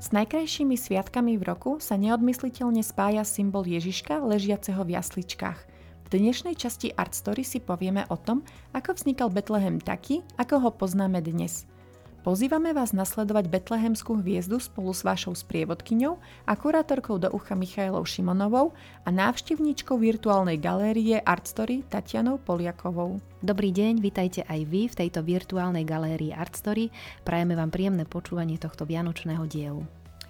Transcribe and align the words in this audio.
S 0.00 0.16
najkrajšími 0.16 0.80
sviatkami 0.80 1.36
v 1.36 1.44
roku 1.44 1.76
sa 1.76 2.00
neodmysliteľne 2.00 2.80
spája 2.80 3.20
symbol 3.20 3.68
Ježiška 3.68 4.24
ležiaceho 4.24 4.80
v 4.80 4.96
jasličkách. 4.96 5.60
V 6.02 6.06
dnešnej 6.08 6.56
časti 6.56 6.88
Art 6.96 7.12
Story 7.12 7.44
si 7.44 7.60
povieme 7.60 8.08
o 8.08 8.16
tom, 8.16 8.40
ako 8.72 8.96
vznikal 8.96 9.28
Betlehem 9.28 9.76
taký, 9.76 10.24
ako 10.40 10.56
ho 10.64 10.70
poznáme 10.72 11.20
dnes– 11.20 11.68
Pozývame 12.20 12.76
vás 12.76 12.92
nasledovať 12.92 13.48
Betlehemskú 13.48 14.20
hviezdu 14.20 14.60
spolu 14.60 14.92
s 14.92 15.00
vašou 15.08 15.32
sprievodkyňou 15.32 16.20
a 16.20 16.52
kurátorkou 16.52 17.16
do 17.16 17.32
ucha 17.32 17.56
Michailou 17.56 18.04
Šimonovou 18.04 18.76
a 19.02 19.08
návštevníčkou 19.08 19.96
virtuálnej 19.96 20.60
galérie 20.60 21.16
Artstory 21.16 21.80
Tatianou 21.88 22.36
Poliakovou. 22.36 23.24
Dobrý 23.40 23.72
deň, 23.72 24.04
vitajte 24.04 24.44
aj 24.44 24.60
vy 24.68 24.92
v 24.92 24.98
tejto 25.00 25.24
virtuálnej 25.24 25.88
galérii 25.88 26.36
Artstory. 26.36 26.92
Prajeme 27.24 27.56
vám 27.56 27.72
príjemné 27.72 28.04
počúvanie 28.04 28.60
tohto 28.60 28.84
vianočného 28.84 29.48
dielu. 29.48 29.80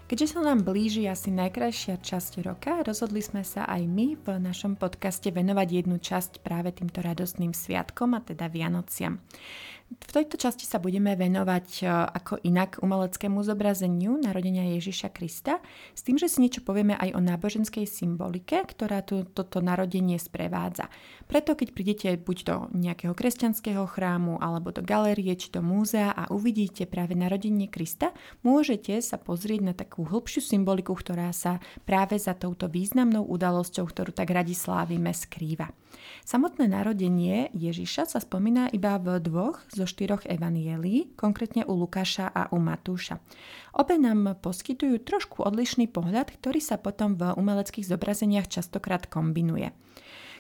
Keďže 0.07 0.35
sa 0.35 0.41
nám 0.43 0.67
blíži 0.67 1.07
asi 1.07 1.31
najkrajšia 1.35 2.03
časť 2.03 2.43
roka, 2.43 2.83
rozhodli 2.87 3.23
sme 3.23 3.47
sa 3.47 3.67
aj 3.67 3.83
my 3.87 4.19
v 4.19 4.43
našom 4.43 4.75
podcaste 4.75 5.31
venovať 5.31 5.83
jednu 5.83 6.03
časť 6.03 6.43
práve 6.43 6.71
týmto 6.75 6.99
radostným 6.99 7.55
sviatkom, 7.55 8.15
a 8.15 8.23
teda 8.23 8.51
Vianociam. 8.51 9.23
V 9.91 10.11
tejto 10.15 10.39
časti 10.39 10.71
sa 10.71 10.79
budeme 10.79 11.19
venovať 11.19 11.67
e, 11.83 11.85
ako 11.91 12.39
inak 12.47 12.79
umeleckému 12.79 13.43
zobrazeniu 13.43 14.15
narodenia 14.23 14.79
Ježiša 14.79 15.11
Krista, 15.11 15.59
s 15.99 16.07
tým, 16.07 16.15
že 16.15 16.31
si 16.31 16.47
niečo 16.47 16.63
povieme 16.63 16.95
aj 16.95 17.19
o 17.19 17.19
náboženskej 17.19 17.91
symbolike, 17.91 18.63
ktorá 18.71 19.03
tu, 19.03 19.27
toto 19.27 19.59
narodenie 19.59 20.15
sprevádza. 20.23 20.87
Preto 21.27 21.59
keď 21.59 21.69
prídete 21.75 22.09
buď 22.23 22.39
do 22.47 22.57
nejakého 22.71 23.19
kresťanského 23.19 23.83
chrámu, 23.91 24.39
alebo 24.39 24.71
do 24.71 24.79
galérie, 24.79 25.35
či 25.35 25.51
do 25.51 25.59
múzea 25.59 26.15
a 26.15 26.31
uvidíte 26.31 26.87
práve 26.87 27.19
narodenie 27.19 27.67
Krista, 27.67 28.15
môžete 28.47 29.03
sa 29.03 29.19
pozrieť 29.19 29.61
na 29.63 29.75
takú 29.75 30.07
hĺbšiu 30.07 30.55
symboliku, 30.55 30.95
ktorá 30.95 31.35
sa 31.35 31.59
práve 31.83 32.15
za 32.15 32.39
touto 32.39 32.71
významnou 32.71 33.27
udalosťou, 33.27 33.91
ktorú 33.91 34.15
tak 34.15 34.31
radi 34.31 34.55
slávime, 34.55 35.11
skrýva. 35.11 35.75
Samotné 36.23 36.71
narodenie 36.71 37.51
Ježiša 37.59 38.15
sa 38.15 38.23
spomína 38.23 38.71
iba 38.71 38.95
v 39.03 39.19
dvoch 39.19 39.59
zo 39.81 39.89
štyroch 39.89 40.29
evanielí, 40.29 41.17
konkrétne 41.17 41.65
u 41.65 41.73
Lukáša 41.73 42.29
a 42.29 42.53
u 42.53 42.61
Matúša. 42.61 43.17
Obe 43.73 43.97
nám 43.97 44.37
poskytujú 44.45 45.01
trošku 45.01 45.41
odlišný 45.41 45.89
pohľad, 45.89 46.29
ktorý 46.37 46.61
sa 46.61 46.77
potom 46.77 47.17
v 47.17 47.33
umeleckých 47.33 47.89
zobrazeniach 47.89 48.53
častokrát 48.53 49.09
kombinuje. 49.09 49.73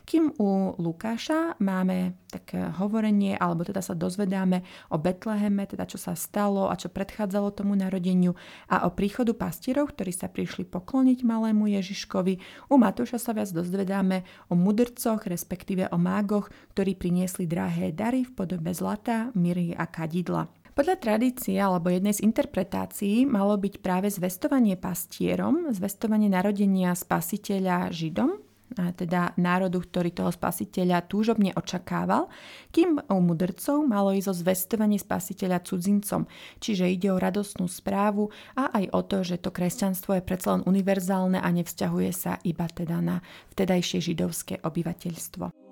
Kým 0.09 0.35
u 0.39 0.75
Lukáša 0.79 1.59
máme 1.63 2.19
také 2.31 2.71
hovorenie, 2.79 3.35
alebo 3.35 3.67
teda 3.67 3.83
sa 3.83 3.95
dozvedáme 3.95 4.63
o 4.91 4.97
Betleheme, 4.97 5.67
teda 5.67 5.87
čo 5.87 5.99
sa 5.99 6.15
stalo 6.15 6.71
a 6.71 6.75
čo 6.79 6.91
predchádzalo 6.91 7.51
tomu 7.55 7.75
narodeniu 7.75 8.39
a 8.71 8.87
o 8.87 8.95
príchodu 8.95 9.35
pastierov, 9.35 9.95
ktorí 9.95 10.15
sa 10.15 10.31
prišli 10.31 10.67
pokloniť 10.67 11.27
malému 11.27 11.71
Ježiškovi. 11.71 12.35
U 12.71 12.79
Matúša 12.79 13.19
sa 13.19 13.35
viac 13.35 13.51
dozvedáme 13.51 14.23
o 14.51 14.55
mudrcoch, 14.55 15.27
respektíve 15.27 15.91
o 15.91 15.99
mágoch, 15.99 16.49
ktorí 16.75 16.95
priniesli 16.95 17.51
drahé 17.51 17.91
dary 17.91 18.23
v 18.23 18.33
podobe 18.35 18.71
zlata, 18.71 19.35
miry 19.35 19.75
a 19.75 19.87
kadidla. 19.91 20.51
Podľa 20.71 20.97
tradície 21.03 21.59
alebo 21.59 21.91
jednej 21.91 22.15
z 22.15 22.25
interpretácií 22.25 23.29
malo 23.29 23.59
byť 23.59 23.83
práve 23.83 24.09
zvestovanie 24.09 24.79
pastierom, 24.79 25.69
zvestovanie 25.75 26.31
narodenia 26.31 26.95
spasiteľa 26.95 27.91
Židom, 27.91 28.50
teda 28.75 29.35
národu, 29.35 29.83
ktorý 29.83 30.15
toho 30.15 30.31
spasiteľa 30.31 31.07
túžobne 31.07 31.51
očakával, 31.55 32.31
kým 32.71 33.03
u 33.03 33.19
mudrcov 33.19 33.83
malo 33.87 34.15
ísť 34.15 34.31
o 34.31 34.35
zvestovanie 34.35 34.99
spasiteľa 34.99 35.63
cudzincom, 35.67 36.27
čiže 36.63 36.87
ide 36.87 37.11
o 37.11 37.19
radostnú 37.19 37.67
správu 37.67 38.31
a 38.55 38.71
aj 38.75 38.85
o 38.95 39.01
to, 39.03 39.19
že 39.27 39.43
to 39.43 39.51
kresťanstvo 39.51 40.19
je 40.19 40.27
predsa 40.27 40.59
len 40.59 40.63
univerzálne 40.67 41.39
a 41.43 41.49
nevzťahuje 41.51 42.11
sa 42.15 42.39
iba 42.47 42.67
teda 42.71 42.99
na 43.03 43.17
vtedajšie 43.55 43.99
židovské 43.99 44.63
obyvateľstvo. 44.63 45.70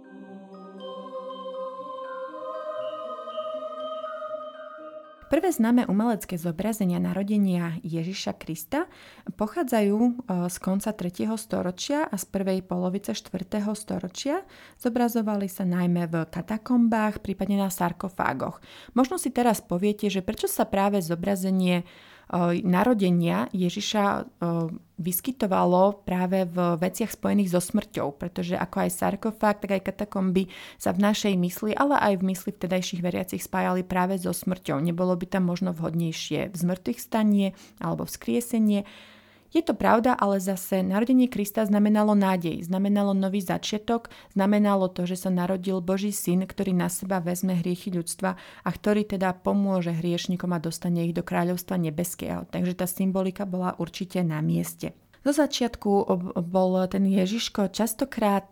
Prvé 5.29 5.53
známe 5.53 5.85
umelecké 5.85 6.41
zobrazenia 6.41 6.97
narodenia 6.97 7.77
Ježiša 7.85 8.41
Krista 8.41 8.89
pochádzajú 9.37 10.01
e, 10.01 10.13
z 10.49 10.57
konca 10.57 10.97
3. 10.97 11.29
storočia 11.37 12.09
a 12.09 12.17
z 12.17 12.25
prvej 12.33 12.65
polovice 12.65 13.13
4. 13.13 13.61
storočia. 13.77 14.41
Zobrazovali 14.81 15.45
sa 15.53 15.69
najmä 15.69 16.09
v 16.09 16.25
katakombách, 16.33 17.21
prípadne 17.21 17.61
na 17.61 17.69
sarkofágoch. 17.69 18.65
Možno 18.97 19.21
si 19.21 19.29
teraz 19.29 19.61
poviete, 19.61 20.09
že 20.09 20.25
prečo 20.25 20.49
sa 20.49 20.65
práve 20.65 21.05
zobrazenie 21.05 21.85
narodenia 22.63 23.49
Ježiša 23.57 24.29
vyskytovalo 24.99 26.03
práve 26.05 26.45
v 26.45 26.77
veciach 26.77 27.15
spojených 27.15 27.55
so 27.55 27.63
smrťou, 27.63 28.19
pretože 28.19 28.59
ako 28.59 28.77
aj 28.85 28.91
sarkofág, 28.93 29.57
tak 29.63 29.79
aj 29.79 29.83
katakomby 29.89 30.51
sa 30.77 30.93
v 30.93 31.09
našej 31.09 31.35
mysli, 31.39 31.73
ale 31.73 31.97
aj 31.97 32.21
v 32.21 32.27
mysli 32.35 32.51
vtedajších 32.53 33.01
veriacich 33.01 33.41
spájali 33.41 33.87
práve 33.87 34.19
so 34.19 34.35
smrťou. 34.35 34.83
Nebolo 34.83 35.15
by 35.17 35.27
tam 35.31 35.49
možno 35.49 35.73
vhodnejšie 35.73 36.51
v 36.51 36.57
zmrtvých 36.57 37.01
stanie 37.01 37.57
alebo 37.81 38.05
vzkriesenie, 38.05 38.85
je 39.49 39.65
to 39.65 39.73
pravda, 39.73 40.13
ale 40.13 40.45
zase 40.45 40.85
narodenie 40.85 41.25
Krista 41.25 41.65
znamenalo 41.65 42.13
nádej, 42.13 42.69
znamenalo 42.69 43.17
nový 43.17 43.41
začiatok, 43.41 44.13
znamenalo 44.37 44.93
to, 44.93 45.09
že 45.09 45.17
sa 45.17 45.31
narodil 45.33 45.81
Boží 45.81 46.13
syn, 46.13 46.45
ktorý 46.45 46.77
na 46.77 46.93
seba 46.93 47.17
vezme 47.25 47.57
hriechy 47.57 47.89
ľudstva 47.89 48.37
a 48.37 48.69
ktorý 48.69 49.09
teda 49.09 49.33
pomôže 49.41 49.97
hriešnikom 49.97 50.53
a 50.53 50.61
dostane 50.61 51.09
ich 51.09 51.17
do 51.17 51.25
kráľovstva 51.25 51.81
nebeského. 51.81 52.45
Takže 52.45 52.77
tá 52.77 52.85
symbolika 52.85 53.49
bola 53.49 53.73
určite 53.81 54.21
na 54.21 54.45
mieste. 54.45 54.93
Do 55.29 55.37
začiatku 55.37 56.09
bol 56.49 56.73
ten 56.89 57.05
Ježiško 57.05 57.69
častokrát 57.69 58.49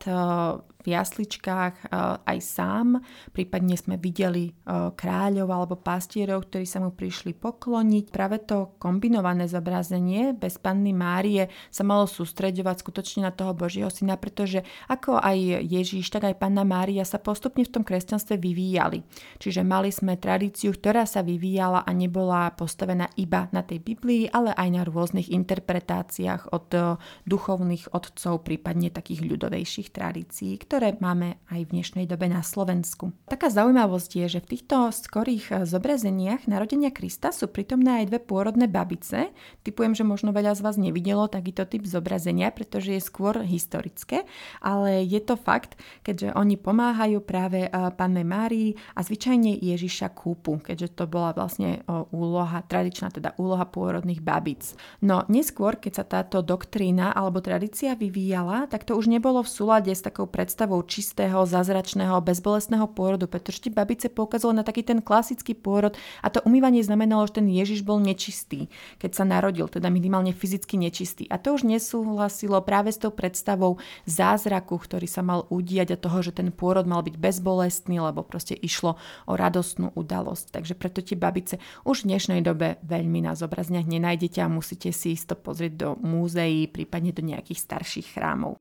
v 0.86 0.94
jasličkách 0.94 1.74
e, 1.82 1.86
aj 2.22 2.38
sám. 2.38 3.02
Prípadne 3.34 3.74
sme 3.74 3.98
videli 3.98 4.46
e, 4.46 4.52
kráľov 4.94 5.48
alebo 5.50 5.74
pastierov, 5.74 6.46
ktorí 6.46 6.62
sa 6.62 6.78
mu 6.78 6.94
prišli 6.94 7.34
pokloniť. 7.34 8.14
Práve 8.14 8.46
to 8.46 8.78
kombinované 8.78 9.50
zobrazenie 9.50 10.30
bez 10.38 10.62
panny 10.62 10.94
Márie 10.94 11.50
sa 11.74 11.82
malo 11.82 12.06
sústreďovať 12.06 12.86
skutočne 12.86 13.26
na 13.26 13.34
toho 13.34 13.50
Božieho 13.50 13.90
syna, 13.90 14.14
pretože 14.14 14.62
ako 14.86 15.18
aj 15.18 15.66
Ježíš, 15.66 16.14
tak 16.14 16.30
aj 16.30 16.38
panna 16.38 16.62
Mária 16.62 17.02
sa 17.02 17.18
postupne 17.18 17.66
v 17.66 17.74
tom 17.74 17.82
kresťanstve 17.82 18.38
vyvíjali. 18.38 19.02
Čiže 19.42 19.66
mali 19.66 19.90
sme 19.90 20.14
tradíciu, 20.14 20.70
ktorá 20.70 21.02
sa 21.02 21.26
vyvíjala 21.26 21.82
a 21.82 21.90
nebola 21.90 22.54
postavená 22.54 23.10
iba 23.18 23.50
na 23.50 23.66
tej 23.66 23.82
Biblii, 23.82 24.30
ale 24.30 24.54
aj 24.54 24.68
na 24.70 24.82
rôznych 24.86 25.34
interpretáciách 25.34 26.54
od 26.54 26.65
e, 26.72 26.98
duchovných 27.28 27.92
otcov, 27.92 28.42
prípadne 28.46 28.88
takých 28.88 29.26
ľudovejších 29.26 29.92
tradícií, 29.92 30.56
ktoré 30.62 30.96
máme 30.98 31.36
aj 31.50 31.60
v 31.66 31.72
dnešnej 31.76 32.06
dobe 32.06 32.30
na 32.30 32.40
Slovensku. 32.40 33.12
Taká 33.26 33.50
zaujímavosť 33.50 34.10
je, 34.22 34.26
že 34.38 34.40
v 34.40 34.50
týchto 34.56 34.94
skorých 34.94 35.44
eh, 35.52 35.56
zobrazeniach 35.66 36.46
narodenia 36.48 36.94
Krista 36.94 37.34
sú 37.34 37.50
pritomné 37.50 38.02
aj 38.02 38.14
dve 38.14 38.20
pôrodné 38.22 38.70
babice. 38.70 39.34
Typujem, 39.66 39.92
že 39.92 40.06
možno 40.06 40.30
veľa 40.30 40.54
z 40.54 40.62
vás 40.62 40.76
nevidelo 40.78 41.26
takýto 41.26 41.66
typ 41.66 41.84
zobrazenia, 41.84 42.54
pretože 42.54 42.94
je 42.96 43.02
skôr 43.02 43.42
historické, 43.42 44.24
ale 44.62 45.02
je 45.04 45.20
to 45.20 45.34
fakt, 45.34 45.74
keďže 46.06 46.32
oni 46.38 46.54
pomáhajú 46.56 47.18
práve 47.26 47.66
eh, 47.66 47.70
Panne 47.98 48.22
Márii 48.22 48.78
a 48.94 49.02
zvyčajne 49.02 49.58
Ježiša 49.58 50.14
kúpu, 50.14 50.62
keďže 50.62 51.02
to 51.02 51.04
bola 51.10 51.34
vlastne 51.34 51.82
eh, 51.82 52.14
úloha, 52.14 52.62
tradičná 52.62 53.10
teda 53.10 53.34
úloha 53.36 53.66
pôrodných 53.66 54.22
babic. 54.22 54.78
No 55.02 55.26
neskôr, 55.26 55.76
keď 55.76 55.92
sa 55.92 56.04
táto 56.06 56.45
doktrína 56.46 57.10
alebo 57.10 57.42
tradícia 57.42 57.98
vyvíjala, 57.98 58.70
tak 58.70 58.86
to 58.86 58.94
už 58.94 59.10
nebolo 59.10 59.42
v 59.42 59.50
súlade 59.50 59.90
s 59.90 60.06
takou 60.06 60.30
predstavou 60.30 60.78
čistého, 60.86 61.42
zázračného, 61.42 62.22
bezbolestného 62.22 62.86
pôrodu, 62.94 63.26
pretože 63.26 63.66
tie 63.66 63.74
babice 63.74 64.06
poukazovali 64.06 64.62
na 64.62 64.64
taký 64.64 64.86
ten 64.86 65.02
klasický 65.02 65.58
pôrod 65.58 65.98
a 66.22 66.30
to 66.30 66.38
umývanie 66.46 66.86
znamenalo, 66.86 67.26
že 67.26 67.42
ten 67.42 67.50
Ježiš 67.50 67.82
bol 67.82 67.98
nečistý, 67.98 68.70
keď 69.02 69.10
sa 69.18 69.24
narodil, 69.26 69.66
teda 69.66 69.90
minimálne 69.90 70.30
fyzicky 70.30 70.78
nečistý. 70.78 71.26
A 71.26 71.42
to 71.42 71.58
už 71.58 71.66
nesúhlasilo 71.66 72.62
práve 72.62 72.94
s 72.94 73.02
tou 73.02 73.10
predstavou 73.10 73.82
zázraku, 74.06 74.78
ktorý 74.78 75.10
sa 75.10 75.26
mal 75.26 75.50
udiať 75.50 75.96
a 75.96 76.00
toho, 76.00 76.22
že 76.22 76.30
ten 76.30 76.54
pôrod 76.54 76.86
mal 76.86 77.02
byť 77.02 77.18
bezbolestný, 77.18 77.98
lebo 77.98 78.22
proste 78.22 78.54
išlo 78.54 78.94
o 79.26 79.34
radostnú 79.34 79.90
udalosť. 79.98 80.54
Takže 80.54 80.78
preto 80.78 81.02
tie 81.02 81.18
babice 81.18 81.58
už 81.82 82.04
v 82.06 82.14
dnešnej 82.14 82.40
dobe 82.44 82.78
veľmi 82.84 83.24
na 83.24 83.34
zobrazniach 83.34 83.88
nenájdete 83.88 84.38
a 84.44 84.52
musíte 84.52 84.92
si 84.92 85.16
isto 85.16 85.34
pozrieť 85.34 85.72
do 85.74 85.88
múzeí, 86.36 86.68
prípadne 86.68 87.16
do 87.16 87.24
nejakých 87.24 87.64
starších 87.64 88.12
chrámov. 88.12 88.60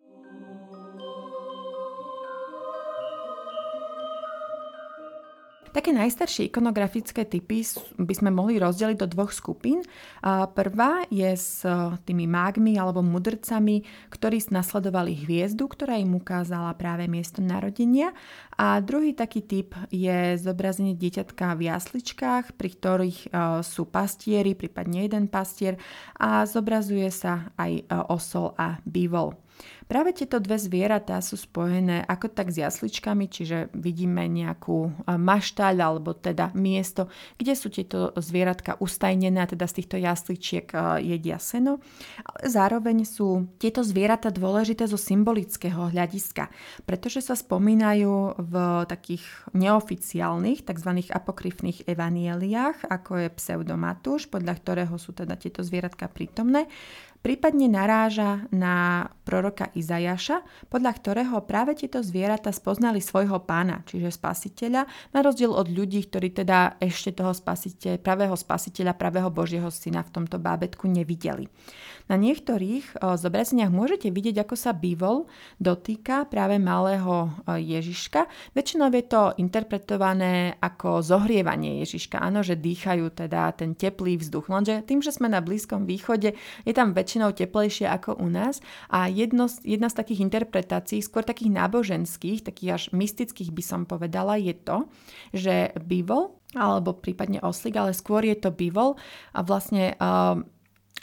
Také 5.76 5.92
najstaršie 5.92 6.48
ikonografické 6.48 7.28
typy 7.28 7.60
by 8.00 8.16
sme 8.16 8.32
mohli 8.32 8.56
rozdeliť 8.56 8.96
do 8.96 9.12
dvoch 9.12 9.36
skupín. 9.36 9.84
Prvá 10.56 11.04
je 11.12 11.36
s 11.36 11.68
tými 12.08 12.32
mágmi 12.32 12.80
alebo 12.80 13.04
mudrcami, 13.04 13.84
ktorí 14.08 14.40
nasledovali 14.56 15.28
hviezdu, 15.28 15.68
ktorá 15.68 16.00
im 16.00 16.16
ukázala 16.16 16.72
práve 16.80 17.12
miesto 17.12 17.44
narodenia. 17.44 18.16
A 18.56 18.80
druhý 18.80 19.12
taký 19.12 19.44
typ 19.44 19.76
je 19.92 20.40
zobrazenie 20.40 20.96
dieťatka 20.96 21.60
v 21.60 21.68
jasličkách, 21.68 22.56
pri 22.56 22.70
ktorých 22.72 23.20
sú 23.60 23.84
pastieri, 23.92 24.56
prípadne 24.56 25.04
jeden 25.04 25.28
pastier 25.28 25.76
a 26.16 26.48
zobrazuje 26.48 27.12
sa 27.12 27.52
aj 27.60 27.84
osol 28.08 28.56
a 28.56 28.80
bývol. 28.88 29.36
Práve 29.86 30.18
tieto 30.18 30.42
dve 30.42 30.58
zvieratá 30.58 31.22
sú 31.22 31.38
spojené 31.38 32.02
ako 32.10 32.34
tak 32.34 32.50
s 32.50 32.58
jasličkami, 32.58 33.30
čiže 33.30 33.70
vidíme 33.78 34.26
nejakú 34.26 35.06
maštaľ 35.06 35.76
alebo 35.78 36.18
teda 36.18 36.50
miesto, 36.58 37.06
kde 37.38 37.54
sú 37.54 37.70
tieto 37.70 38.10
zvieratka 38.18 38.82
ustajnené 38.82 39.46
a 39.46 39.52
teda 39.52 39.70
z 39.70 39.78
týchto 39.82 40.02
jasličiek 40.02 40.66
jedia 41.06 41.38
seno. 41.38 41.78
Ale 42.26 42.50
zároveň 42.50 43.06
sú 43.06 43.46
tieto 43.62 43.86
zvieratá 43.86 44.34
dôležité 44.34 44.90
zo 44.90 44.98
symbolického 44.98 45.94
hľadiska, 45.94 46.50
pretože 46.90 47.22
sa 47.22 47.38
spomínajú 47.38 48.42
v 48.42 48.56
takých 48.90 49.22
neoficiálnych, 49.54 50.66
tzv. 50.66 50.92
apokryfných 51.14 51.86
evanieliách, 51.86 52.90
ako 52.90 53.22
je 53.22 53.30
pseudomatúš, 53.38 54.34
podľa 54.34 54.54
ktorého 54.58 54.96
sú 54.98 55.14
teda 55.14 55.38
tieto 55.38 55.62
zvieratka 55.62 56.10
prítomné 56.10 56.66
prípadne 57.26 57.66
naráža 57.66 58.46
na 58.54 59.10
proroka 59.26 59.74
Izajaša, 59.74 60.70
podľa 60.70 60.94
ktorého 60.94 61.42
práve 61.42 61.74
tieto 61.74 62.06
zvieratá 62.06 62.54
spoznali 62.54 63.02
svojho 63.02 63.42
pána, 63.42 63.82
čiže 63.90 64.14
spasiteľa, 64.14 64.86
na 65.10 65.20
rozdiel 65.26 65.50
od 65.50 65.66
ľudí, 65.66 66.06
ktorí 66.06 66.38
teda 66.38 66.78
ešte 66.78 67.18
toho 67.18 67.34
spasiteľa, 67.34 67.98
pravého 67.98 68.38
spasiteľa, 68.38 68.94
pravého 68.94 69.34
Božieho 69.34 69.74
syna 69.74 70.06
v 70.06 70.14
tomto 70.22 70.38
bábetku 70.38 70.86
nevideli. 70.86 71.50
Na 72.06 72.22
niektorých 72.22 73.02
o, 73.02 73.18
zobrazeniach 73.18 73.74
môžete 73.74 74.14
vidieť, 74.14 74.46
ako 74.46 74.54
sa 74.54 74.78
bývol 74.78 75.26
dotýka 75.58 76.30
práve 76.30 76.62
malého 76.62 77.30
o, 77.30 77.58
Ježiška. 77.58 78.30
Väčšinou 78.54 78.94
je 78.94 79.06
to 79.10 79.22
interpretované 79.42 80.54
ako 80.62 81.02
zohrievanie 81.02 81.82
Ježiška. 81.82 82.22
Áno, 82.22 82.46
že 82.46 82.62
dýchajú 82.62 83.10
teda 83.10 83.50
ten 83.58 83.74
teplý 83.74 84.22
vzduch. 84.22 84.54
Lenže 84.54 84.86
tým, 84.86 85.02
že 85.02 85.18
sme 85.18 85.34
na 85.34 85.42
Blízkom 85.42 85.90
východe, 85.90 86.38
je 86.62 86.74
tam 86.78 86.94
väčšinou 86.94 87.34
teplejšie 87.34 87.90
ako 87.90 88.22
u 88.22 88.30
nás 88.30 88.62
a 88.94 89.10
jedno, 89.10 89.50
jedna 89.66 89.90
z 89.90 89.98
takých 89.98 90.22
interpretácií, 90.30 91.02
skôr 91.02 91.26
takých 91.26 91.58
náboženských, 91.58 92.46
takých 92.46 92.72
až 92.78 92.84
mystických 92.94 93.50
by 93.50 93.64
som 93.66 93.82
povedala, 93.90 94.38
je 94.38 94.54
to, 94.54 94.86
že 95.34 95.74
bivol 95.82 96.38
alebo 96.56 96.96
prípadne 96.96 97.44
oslík, 97.44 97.76
ale 97.76 97.92
skôr 97.92 98.24
je 98.24 98.38
to 98.40 98.48
bivol 98.48 98.96
a 99.36 99.44
vlastne 99.44 99.92
uh, 100.00 100.40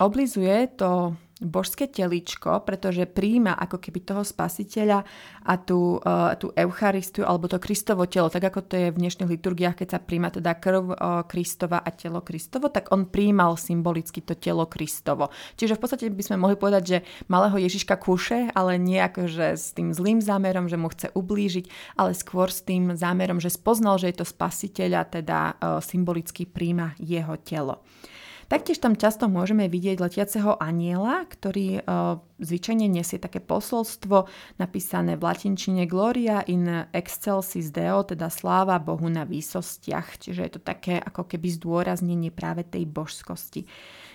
oblizuje 0.06 0.68
to 0.76 1.16
božské 1.42 1.90
teličko, 1.90 2.62
pretože 2.62 3.02
príjma 3.10 3.58
ako 3.58 3.82
keby 3.82 4.00
toho 4.06 4.22
spasiteľa 4.22 5.02
a 5.42 5.54
tú, 5.58 5.98
uh, 5.98 6.32
tú 6.38 6.54
Eucharistiu 6.54 7.26
alebo 7.26 7.50
to 7.50 7.58
Kristovo 7.58 8.06
telo, 8.06 8.30
tak 8.30 8.46
ako 8.46 8.62
to 8.62 8.78
je 8.78 8.88
v 8.94 9.00
dnešných 9.02 9.32
liturgiách, 9.38 9.82
keď 9.82 9.88
sa 9.90 10.00
príjma 10.00 10.30
teda 10.30 10.54
krv 10.54 10.94
uh, 10.94 11.26
Kristova 11.26 11.82
a 11.82 11.90
telo 11.90 12.22
Kristovo, 12.22 12.70
tak 12.70 12.94
on 12.94 13.10
príjmal 13.10 13.58
symbolicky 13.58 14.22
to 14.22 14.38
telo 14.38 14.70
Kristovo. 14.70 15.34
Čiže 15.58 15.74
v 15.76 15.82
podstate 15.82 16.06
by 16.14 16.22
sme 16.22 16.36
mohli 16.38 16.54
povedať, 16.54 16.82
že 16.86 16.98
malého 17.26 17.58
Ježiška 17.58 17.98
kúše, 17.98 18.54
ale 18.54 18.78
nie 18.78 19.02
ako, 19.02 19.26
že 19.26 19.58
s 19.58 19.74
tým 19.74 19.90
zlým 19.90 20.22
zámerom, 20.22 20.70
že 20.70 20.78
mu 20.78 20.86
chce 20.94 21.10
ublížiť, 21.10 21.98
ale 21.98 22.14
skôr 22.14 22.54
s 22.54 22.62
tým 22.62 22.94
zámerom, 22.94 23.42
že 23.42 23.50
spoznal, 23.50 23.98
že 23.98 24.14
je 24.14 24.22
to 24.22 24.26
spasiteľ 24.26 24.90
a 24.94 25.04
teda 25.10 25.38
uh, 25.42 25.82
symbolicky 25.82 26.46
príjma 26.46 26.94
jeho 27.02 27.34
telo. 27.42 27.82
Taktiež 28.52 28.84
tam 28.84 29.00
často 29.00 29.32
môžeme 29.32 29.64
vidieť 29.64 29.96
letiaceho 29.96 30.60
aniela, 30.60 31.24
ktorý 31.24 31.80
uh, 31.80 32.20
zvyčajne 32.36 32.84
nesie 32.84 33.16
také 33.16 33.40
posolstvo 33.40 34.28
napísané 34.60 35.16
v 35.16 35.24
latinčine 35.24 35.88
Gloria 35.88 36.44
in 36.44 36.68
excelsis 36.92 37.72
Deo, 37.72 38.04
teda 38.04 38.28
sláva 38.28 38.76
Bohu 38.76 39.08
na 39.08 39.24
výsostiach. 39.24 40.20
Čiže 40.20 40.40
je 40.44 40.52
to 40.52 40.60
také 40.60 41.00
ako 41.00 41.32
keby 41.32 41.48
zdôraznenie 41.48 42.28
práve 42.28 42.68
tej 42.68 42.84
božskosti. 42.84 43.64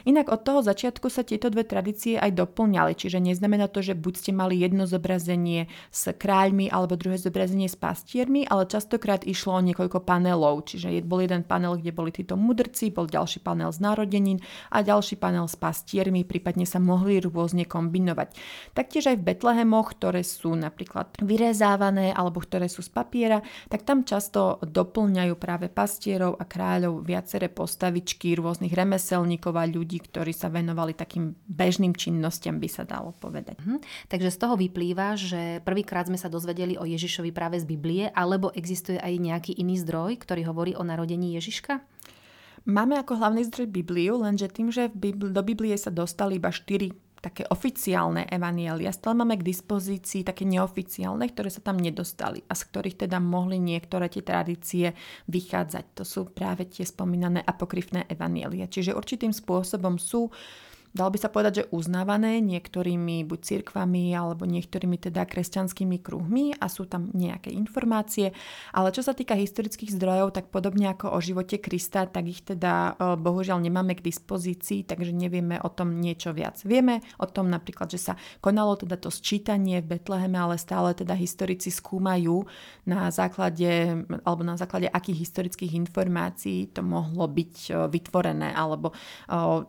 Inak 0.05 0.29
od 0.29 0.45
toho 0.45 0.61
začiatku 0.61 1.09
sa 1.09 1.25
tieto 1.25 1.49
dve 1.49 1.65
tradície 1.65 2.19
aj 2.19 2.35
doplňali, 2.35 2.93
čiže 2.93 3.17
neznamená 3.23 3.71
to, 3.71 3.81
že 3.81 3.97
buď 3.97 4.13
ste 4.19 4.31
mali 4.35 4.59
jedno 4.59 4.83
zobrazenie 4.83 5.71
s 5.89 6.11
kráľmi 6.11 6.67
alebo 6.67 6.99
druhé 6.99 7.15
zobrazenie 7.15 7.71
s 7.71 7.79
pastiermi, 7.79 8.43
ale 8.45 8.67
častokrát 8.67 9.23
išlo 9.23 9.57
o 9.57 9.65
niekoľko 9.65 10.03
panelov, 10.03 10.67
čiže 10.67 10.91
bol 11.07 11.23
jeden 11.23 11.47
panel, 11.47 11.79
kde 11.79 11.95
boli 11.95 12.11
títo 12.11 12.35
mudrci, 12.35 12.91
bol 12.91 13.07
ďalší 13.07 13.39
panel 13.39 13.71
z 13.71 13.79
narodenín 13.79 14.37
a 14.69 14.83
ďalší 14.83 15.15
panel 15.15 15.47
s 15.47 15.55
pastiermi, 15.55 16.27
prípadne 16.27 16.67
sa 16.67 16.83
mohli 16.83 17.23
rôzne 17.23 17.63
kombinovať. 17.63 18.35
Taktiež 18.75 19.15
aj 19.15 19.17
v 19.23 19.25
Betlehemoch, 19.31 19.95
ktoré 19.95 20.27
sú 20.27 20.51
napríklad 20.51 21.15
vyrezávané 21.23 22.11
alebo 22.11 22.43
ktoré 22.43 22.67
sú 22.67 22.83
z 22.83 22.91
papiera, 22.91 23.39
tak 23.71 23.87
tam 23.87 24.03
často 24.03 24.59
doplňajú 24.59 25.33
práve 25.39 25.71
pastierov 25.71 26.35
a 26.35 26.43
kráľov 26.43 27.07
viaceré 27.07 27.47
postavičky 27.47 28.35
rôznych 28.35 28.75
remeselníkov 28.75 29.55
a 29.55 29.63
ľudí, 29.63 29.86
ľudí, 29.87 30.03
ktorí 30.03 30.35
sa 30.35 30.51
venovali 30.51 30.91
takým 30.91 31.31
bežným 31.47 31.95
činnostiam, 31.95 32.59
by 32.59 32.67
sa 32.67 32.83
dalo 32.83 33.15
povedať. 33.15 33.55
Mhm. 33.63 33.79
Takže 34.11 34.35
z 34.35 34.37
toho 34.43 34.59
vyplýva, 34.59 35.15
že 35.15 35.63
prvýkrát 35.63 36.11
sme 36.11 36.19
sa 36.19 36.27
dozvedeli 36.27 36.75
o 36.75 36.83
Ježišovi 36.83 37.31
práve 37.31 37.55
z 37.55 37.63
Biblie, 37.63 38.11
alebo 38.11 38.51
existuje 38.51 38.99
aj 38.99 39.15
nejaký 39.15 39.55
iný 39.55 39.79
zdroj, 39.79 40.19
ktorý 40.19 40.43
hovorí 40.43 40.75
o 40.75 40.83
narodení 40.83 41.39
Ježiška? 41.39 41.79
Máme 42.67 42.99
ako 42.99 43.15
hlavný 43.15 43.47
zdroj 43.47 43.71
Bibliu, 43.71 44.19
lenže 44.19 44.51
tým, 44.51 44.75
že 44.75 44.91
do 44.91 45.39
Biblie 45.39 45.71
sa 45.79 45.87
dostali 45.87 46.35
iba 46.35 46.51
štyri 46.51 46.91
také 47.19 47.43
oficiálne 47.49 48.29
evanielia. 48.29 48.93
Stále 48.93 49.17
máme 49.17 49.41
k 49.41 49.47
dispozícii 49.47 50.21
také 50.21 50.45
neoficiálne, 50.45 51.25
ktoré 51.33 51.49
sa 51.49 51.65
tam 51.65 51.81
nedostali 51.81 52.45
a 52.45 52.53
z 52.53 52.61
ktorých 52.69 53.07
teda 53.07 53.17
mohli 53.17 53.57
niektoré 53.57 54.07
tie 54.07 54.23
tradície 54.23 54.93
vychádzať. 55.27 55.85
To 55.97 56.03
sú 56.05 56.29
práve 56.29 56.69
tie 56.69 56.85
spomínané 56.85 57.41
apokryfné 57.41 58.05
evanielia. 58.07 58.69
Čiže 58.69 58.93
určitým 58.93 59.33
spôsobom 59.33 59.97
sú 59.97 60.29
dalo 60.93 61.09
by 61.13 61.19
sa 61.19 61.29
povedať, 61.31 61.53
že 61.63 61.69
uznávané 61.73 62.39
niektorými 62.43 63.23
buď 63.27 63.39
cirkvami 63.39 64.13
alebo 64.13 64.47
niektorými 64.47 64.97
teda 64.97 65.25
kresťanskými 65.27 65.97
kruhmi 65.99 66.55
a 66.57 66.65
sú 66.71 66.87
tam 66.87 67.11
nejaké 67.11 67.51
informácie, 67.51 68.31
ale 68.71 68.93
čo 68.93 69.03
sa 69.03 69.11
týka 69.15 69.35
historických 69.35 69.93
zdrojov, 69.93 70.35
tak 70.35 70.49
podobne 70.53 70.91
ako 70.93 71.13
o 71.13 71.19
živote 71.19 71.59
Krista, 71.59 72.05
tak 72.07 72.29
ich 72.29 72.41
teda 72.43 72.95
e, 72.97 73.15
bohužiaľ 73.19 73.59
nemáme 73.61 73.97
k 73.97 74.05
dispozícii, 74.05 74.87
takže 74.87 75.11
nevieme 75.13 75.59
o 75.61 75.69
tom 75.71 75.97
niečo 75.99 76.31
viac. 76.31 76.61
Vieme 76.63 77.03
o 77.17 77.27
tom 77.27 77.49
napríklad, 77.49 77.89
že 77.91 77.99
sa 77.99 78.13
konalo 78.43 78.77
teda 78.77 78.99
to 78.99 79.09
sčítanie 79.09 79.81
v 79.81 79.97
Betleheme, 79.97 80.37
ale 80.37 80.55
stále 80.59 80.93
teda 80.93 81.17
historici 81.17 81.73
skúmajú 81.73 82.45
na 82.87 83.09
základe, 83.11 84.03
alebo 84.23 84.41
na 84.43 84.55
základe 84.55 84.87
akých 84.87 85.27
historických 85.27 85.75
informácií 85.77 86.71
to 86.71 86.81
mohlo 86.81 87.27
byť 87.27 87.53
e, 87.67 87.71
vytvorené, 87.89 88.53
alebo 88.53 88.91
e, 88.91 88.95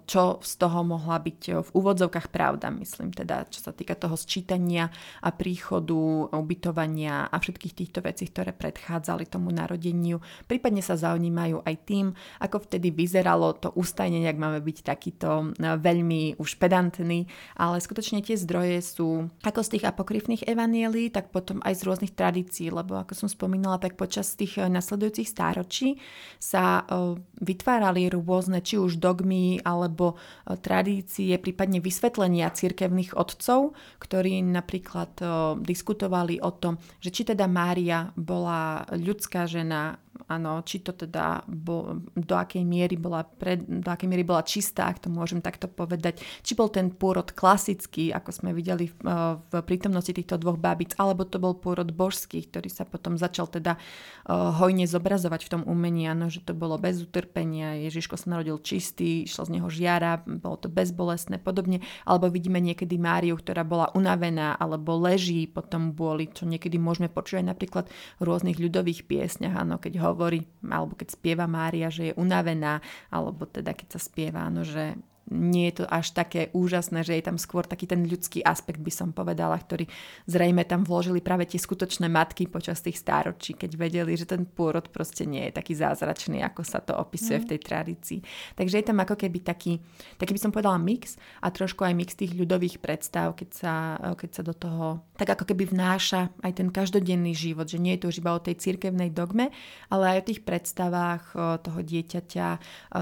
čo 0.05 0.39
z 0.43 0.53
toho 0.59 0.81
mohla 1.09 1.25
byť 1.25 1.41
eh, 1.49 1.65
v 1.65 1.71
úvodzovkách 1.73 2.29
pravda, 2.29 2.69
myslím 2.69 3.17
teda, 3.17 3.49
čo 3.49 3.65
sa 3.65 3.73
týka 3.73 3.97
toho 3.97 4.13
sčítania 4.21 4.93
a 5.25 5.33
príchodu, 5.33 6.29
ubytovania 6.37 7.33
a 7.33 7.37
všetkých 7.41 7.73
týchto 7.73 8.05
vecí, 8.05 8.29
ktoré 8.29 8.53
predchádzali 8.53 9.25
tomu 9.25 9.49
narodeniu. 9.49 10.21
Prípadne 10.45 10.85
sa 10.85 11.01
zaujímajú 11.01 11.65
aj 11.65 11.75
tým, 11.89 12.13
ako 12.45 12.69
vtedy 12.69 12.93
vyzeralo 12.93 13.57
to 13.57 13.73
ustajnenie, 13.73 14.29
ak 14.29 14.37
máme 14.37 14.61
byť 14.61 14.79
takýto 14.85 15.57
eh, 15.57 15.81
veľmi 15.81 16.37
už 16.37 16.61
pedantný, 16.61 17.25
ale 17.57 17.81
skutočne 17.81 18.21
tie 18.21 18.37
zdroje 18.37 18.85
sú 18.85 19.33
ako 19.41 19.65
z 19.65 19.81
tých 19.81 19.85
apokryfných 19.89 20.45
evanielí, 20.45 21.09
tak 21.09 21.33
potom 21.33 21.65
aj 21.65 21.81
z 21.81 21.83
rôznych 21.89 22.13
tradícií, 22.13 22.69
lebo 22.69 23.01
ako 23.01 23.17
som 23.17 23.29
spomínala, 23.33 23.81
tak 23.81 23.97
počas 23.97 24.37
tých 24.37 24.61
eh, 24.61 24.69
nasledujúcich 24.69 25.31
stáročí 25.31 25.97
sa 26.43 26.83
vytvárali 27.39 28.11
rôzne 28.11 28.59
či 28.61 28.81
už 28.81 28.99
dogmy 28.99 29.63
alebo 29.63 30.19
tradície 30.61 30.98
tradície, 30.99 31.39
prípadne 31.39 31.79
vysvetlenia 31.79 32.51
cirkevných 32.51 33.15
otcov, 33.15 33.79
ktorí 34.03 34.43
napríklad 34.43 35.15
diskutovali 35.63 36.43
o 36.43 36.51
tom, 36.51 36.75
že 36.99 37.15
či 37.15 37.23
teda 37.23 37.47
Mária 37.47 38.11
bola 38.19 38.83
ľudská 38.91 39.47
žena 39.47 40.03
áno, 40.27 40.67
či 40.67 40.83
to 40.83 40.91
teda 40.97 41.47
bo, 41.47 42.03
do 42.13 42.35
akej 42.35 42.67
miery 42.67 42.99
bola 42.99 43.23
pred, 43.23 43.63
do 43.63 43.87
akej 43.87 44.09
miery 44.11 44.27
bola 44.27 44.43
čistá, 44.43 44.91
ak 44.91 45.07
to 45.07 45.09
môžem 45.13 45.39
takto 45.39 45.71
povedať, 45.71 46.19
či 46.43 46.59
bol 46.59 46.67
ten 46.73 46.91
pôrod 46.91 47.31
klasický, 47.31 48.11
ako 48.11 48.31
sme 48.35 48.51
videli 48.51 48.91
v, 48.91 48.95
e, 49.07 49.39
v 49.39 49.53
prítomnosti 49.63 50.11
týchto 50.11 50.41
dvoch 50.41 50.59
bábic, 50.59 50.99
alebo 50.99 51.23
to 51.23 51.39
bol 51.39 51.55
pôrod 51.55 51.89
božský, 51.95 52.43
ktorý 52.49 52.67
sa 52.73 52.83
potom 52.89 53.21
začal 53.21 53.47
teda 53.51 53.77
uh, 53.77 54.55
hojne 54.57 54.89
zobrazovať 54.89 55.41
v 55.45 55.53
tom 55.53 55.63
umení, 55.69 56.09
áno, 56.09 56.33
že 56.33 56.41
to 56.41 56.57
bolo 56.57 56.81
bez 56.81 57.03
utrpenia, 57.03 57.77
Ježiško 57.85 58.17
sa 58.17 58.39
narodil 58.39 58.57
čistý, 58.63 59.29
išlo 59.29 59.45
z 59.45 59.61
neho 59.61 59.69
žiara, 59.69 60.23
bolo 60.25 60.57
to 60.57 60.73
bezbolestné, 60.73 61.37
podobne, 61.43 61.85
alebo 62.09 62.33
vidíme 62.33 62.63
niekedy 62.63 62.97
Máriu, 62.97 63.37
ktorá 63.37 63.63
bola 63.67 63.93
unavená, 63.93 64.57
alebo 64.57 64.97
leží 64.97 65.45
potom 65.51 65.93
boli, 65.93 66.31
čo 66.31 66.49
niekedy 66.49 66.81
môžeme 66.81 67.13
počuť 67.13 67.45
aj 67.45 67.47
napríklad 67.47 67.85
v 68.19 68.23
rôznych 68.23 68.57
ľudových 68.57 69.05
piesňach, 69.05 69.55
áno, 69.59 69.77
keď 69.77 69.93
ho 70.01 70.08
hovorí, 70.11 70.45
alebo 70.65 70.97
keď 70.97 71.09
spieva 71.13 71.45
Mária, 71.45 71.93
že 71.93 72.13
je 72.13 72.19
unavená, 72.19 72.81
alebo 73.13 73.45
teda 73.45 73.77
keď 73.77 73.97
sa 73.97 74.01
spieva, 74.01 74.49
no, 74.49 74.65
že 74.65 74.97
nie 75.29 75.69
je 75.71 75.83
to 75.83 75.85
až 75.89 76.17
také 76.17 76.49
úžasné, 76.57 77.05
že 77.05 77.17
je 77.17 77.25
tam 77.25 77.37
skôr 77.37 77.69
taký 77.69 77.85
ten 77.85 78.05
ľudský 78.09 78.41
aspekt, 78.41 78.81
by 78.81 78.93
som 78.93 79.13
povedala, 79.13 79.61
ktorý 79.61 79.85
zrejme 80.25 80.65
tam 80.65 80.85
vložili 80.85 81.21
práve 81.21 81.45
tie 81.45 81.61
skutočné 81.61 82.09
matky 82.09 82.49
počas 82.49 82.81
tých 82.81 82.97
stáročí, 82.97 83.53
keď 83.53 83.71
vedeli, 83.77 84.17
že 84.17 84.25
ten 84.25 84.49
pôrod 84.49 84.89
proste 84.89 85.29
nie 85.29 85.49
je 85.49 85.53
taký 85.57 85.77
zázračný, 85.77 86.41
ako 86.41 86.63
sa 86.65 86.81
to 86.81 86.97
opisuje 86.97 87.39
mm. 87.39 87.43
v 87.45 87.49
tej 87.55 87.61
tradícii. 87.61 88.19
Takže 88.57 88.75
je 88.81 88.87
tam 88.89 88.99
ako 89.05 89.15
keby 89.21 89.45
taký, 89.45 89.79
taký 90.17 90.33
by 90.33 90.41
som 90.41 90.53
povedala 90.53 90.81
mix 90.81 91.21
a 91.45 91.53
trošku 91.53 91.85
aj 91.85 91.95
mix 91.95 92.17
tých 92.17 92.33
ľudových 92.33 92.81
predstav, 92.81 93.37
keď 93.37 93.51
sa, 93.53 93.75
keď 94.17 94.31
sa 94.33 94.43
do 94.43 94.55
toho 94.57 94.87
tak 95.19 95.35
ako 95.35 95.51
keby 95.51 95.75
vnáša 95.75 96.31
aj 96.47 96.53
ten 96.63 96.71
každodenný 96.71 97.35
život, 97.35 97.67
že 97.67 97.83
nie 97.83 97.99
je 97.99 98.07
to 98.07 98.11
už 98.15 98.23
iba 98.23 98.33
o 98.33 98.41
tej 98.41 98.55
cirkevnej 98.55 99.11
dogme, 99.11 99.51
ale 99.91 100.15
aj 100.15 100.17
o 100.23 100.29
tých 100.31 100.41
predstavách 100.47 101.35
toho 101.59 101.81
dieťaťa, 101.83 102.49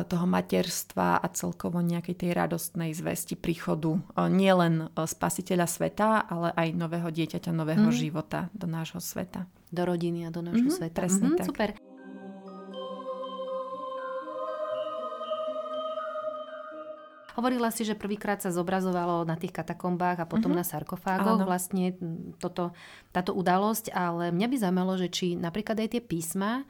toho 0.08 0.24
materstva 0.24 1.20
a 1.20 1.26
celkovo 1.28 1.84
nejakej 1.84 2.15
tej 2.16 2.32
radostnej 2.32 2.96
zvesti 2.96 3.36
príchodu 3.36 4.00
nielen 4.32 4.88
spasiteľa 4.96 5.68
sveta, 5.68 6.24
ale 6.24 6.50
aj 6.56 6.72
nového 6.72 7.12
dieťaťa, 7.12 7.52
nového 7.52 7.92
mm. 7.92 7.96
života 7.96 8.48
do 8.56 8.64
nášho 8.64 8.98
sveta. 8.98 9.44
Do 9.68 9.82
rodiny 9.84 10.24
a 10.24 10.32
do 10.32 10.40
nášho 10.40 10.72
mm-hmm, 10.72 10.78
sveta. 10.80 10.96
Presne 10.96 11.26
mm-hmm, 11.28 11.40
tak. 11.42 11.46
Super. 11.46 11.70
Hovorila 17.36 17.68
si, 17.68 17.84
že 17.84 17.92
prvýkrát 17.92 18.40
sa 18.40 18.48
zobrazovalo 18.48 19.28
na 19.28 19.36
tých 19.36 19.52
katakombách 19.52 20.24
a 20.24 20.28
potom 20.28 20.56
mm-hmm. 20.56 20.64
na 20.64 20.72
sarkofágoch 20.72 21.36
Áno. 21.36 21.44
vlastne 21.44 21.92
toto, 22.40 22.72
táto 23.12 23.36
udalosť, 23.36 23.92
ale 23.92 24.32
mňa 24.32 24.46
by 24.48 24.56
zaujímalo, 24.56 24.96
že 24.96 25.12
či 25.12 25.26
napríklad 25.36 25.76
aj 25.84 25.88
tie 25.92 26.00
písma 26.00 26.64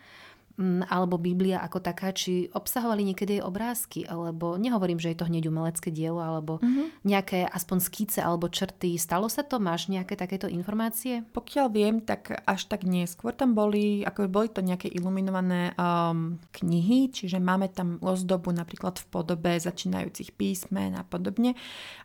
alebo 0.88 1.20
Biblia 1.20 1.60
ako 1.60 1.84
taká, 1.84 2.16
či 2.16 2.48
obsahovali 2.56 3.04
niekedy 3.12 3.40
aj 3.40 3.44
obrázky, 3.44 4.08
alebo 4.08 4.56
nehovorím, 4.56 4.96
že 4.96 5.12
je 5.12 5.18
to 5.20 5.28
hneď 5.28 5.52
umelecké 5.52 5.92
dielo, 5.92 6.24
alebo 6.24 6.56
mm-hmm. 6.64 7.04
nejaké 7.04 7.44
aspoň 7.44 7.78
skíce 7.84 8.18
alebo 8.24 8.48
črty. 8.48 8.96
Stalo 8.96 9.28
sa 9.28 9.44
to? 9.44 9.60
Máš 9.60 9.92
nejaké 9.92 10.16
takéto 10.16 10.48
informácie? 10.48 11.28
Pokiaľ 11.36 11.66
viem, 11.68 12.00
tak 12.00 12.32
až 12.48 12.72
tak 12.72 12.88
nie. 12.88 13.04
Skôr 13.04 13.36
tam 13.36 13.52
boli, 13.52 14.00
ako 14.00 14.32
boli 14.32 14.48
to 14.48 14.64
nejaké 14.64 14.88
iluminované 14.88 15.76
um, 15.76 16.40
knihy, 16.56 17.12
čiže 17.12 17.36
máme 17.36 17.68
tam 17.68 18.00
ozdobu 18.00 18.48
napríklad 18.48 18.96
v 18.96 19.06
podobe 19.12 19.60
začínajúcich 19.60 20.32
písmen 20.40 20.96
a 20.96 21.04
podobne. 21.04 21.52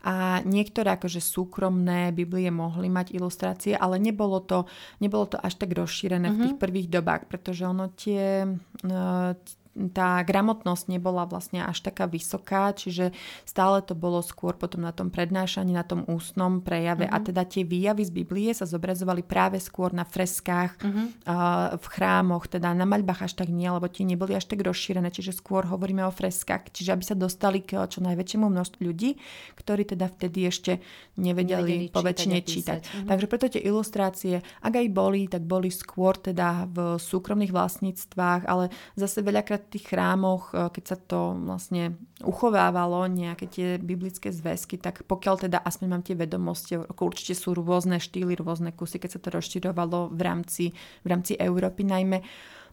A 0.03 0.43
niektoré 0.43 0.99
akože 0.99 1.23
súkromné 1.23 2.11
Biblie 2.11 2.51
mohli 2.51 2.91
mať 2.91 3.15
ilustrácie, 3.15 3.79
ale 3.79 3.95
nebolo 3.95 4.43
to, 4.43 4.67
nebolo 4.99 5.31
to 5.31 5.39
až 5.39 5.55
tak 5.55 5.71
rozšírené 5.71 6.27
mm-hmm. 6.27 6.35
v 6.35 6.43
tých 6.43 6.55
mhm. 6.59 6.61
prvých 6.61 6.87
dobách, 6.91 7.31
pretože 7.31 7.63
ono 7.63 7.87
tie 7.95 8.40
uh, 8.89 9.33
tá 9.71 10.19
gramotnosť 10.27 10.91
nebola 10.91 11.23
vlastne 11.23 11.63
až 11.63 11.79
taká 11.79 12.03
vysoká, 12.03 12.75
čiže 12.75 13.15
stále 13.47 13.79
to 13.79 13.95
bolo 13.95 14.19
skôr 14.19 14.59
potom 14.59 14.83
na 14.83 14.91
tom 14.91 15.07
prednášaní, 15.07 15.71
na 15.71 15.87
tom 15.87 16.03
ústnom 16.11 16.59
prejave 16.59 17.07
mm-hmm. 17.07 17.23
a 17.23 17.27
teda 17.31 17.41
tie 17.47 17.63
výjavy 17.63 18.03
z 18.03 18.11
Biblie 18.11 18.51
sa 18.51 18.67
zobrazovali 18.67 19.23
práve 19.23 19.63
skôr 19.63 19.95
na 19.95 20.03
freskách 20.03 20.75
mm-hmm. 20.75 21.05
uh, 21.23 21.79
v 21.79 21.85
chrámoch, 21.87 22.51
teda 22.51 22.75
na 22.75 22.83
maľbách 22.83 23.31
až 23.31 23.33
tak 23.39 23.47
nie, 23.47 23.71
lebo 23.71 23.87
tie 23.87 24.03
neboli 24.03 24.35
až 24.35 24.51
tak 24.51 24.59
rozšírené, 24.59 25.07
čiže 25.07 25.39
skôr 25.39 25.63
hovoríme 25.63 26.03
o 26.03 26.11
freskách, 26.11 26.75
čiže 26.75 26.91
aby 26.91 27.03
sa 27.07 27.15
dostali 27.15 27.63
k 27.63 27.87
čo 27.87 28.03
najväčšiemu 28.03 28.51
množstvu 28.51 28.81
ľudí, 28.83 29.15
ktorí 29.55 29.87
teda 29.87 30.11
vtedy 30.11 30.51
ešte 30.51 30.71
nevedeli, 31.15 31.87
nevedeli 31.87 31.95
poväčšine 31.95 32.37
čítať. 32.43 32.51
čítať. 32.51 32.79
Mm-hmm. 32.83 33.07
Takže 33.07 33.25
preto 33.31 33.45
tie 33.47 33.63
ilustrácie, 33.63 34.43
ak 34.59 34.73
aj 34.75 34.87
boli, 34.91 35.31
tak 35.31 35.47
boli 35.47 35.71
skôr 35.71 36.19
teda 36.19 36.67
v 36.67 36.99
súkromných 36.99 37.55
vlastníctvách, 37.55 38.43
ale 38.51 38.67
zase 38.99 39.23
veľakrát 39.23 39.60
v 39.61 39.71
tých 39.77 39.93
chrámoch, 39.93 40.51
e, 40.51 40.67
keď 40.73 40.83
sa 40.83 40.97
to 40.97 41.37
vlastne 41.37 41.95
uchovávalo, 42.25 43.05
nejaké 43.05 43.45
tie 43.45 43.67
biblické 43.77 44.33
zväzky, 44.33 44.81
tak 44.81 45.05
pokiaľ 45.05 45.47
teda 45.47 45.57
aspoň 45.61 45.87
mám 45.87 46.03
tie 46.03 46.17
vedomosti, 46.17 46.81
určite 46.81 47.37
sú 47.37 47.53
rôzne 47.53 48.01
štýly, 48.01 48.35
rôzne 48.35 48.73
kusy, 48.73 48.97
keď 48.97 49.09
sa 49.15 49.19
to 49.21 49.29
rozširovalo 49.31 50.11
v 50.11 50.21
rámci, 50.21 50.65
v 51.05 51.07
rámci 51.07 51.37
Európy 51.37 51.85
najmä, 51.85 52.25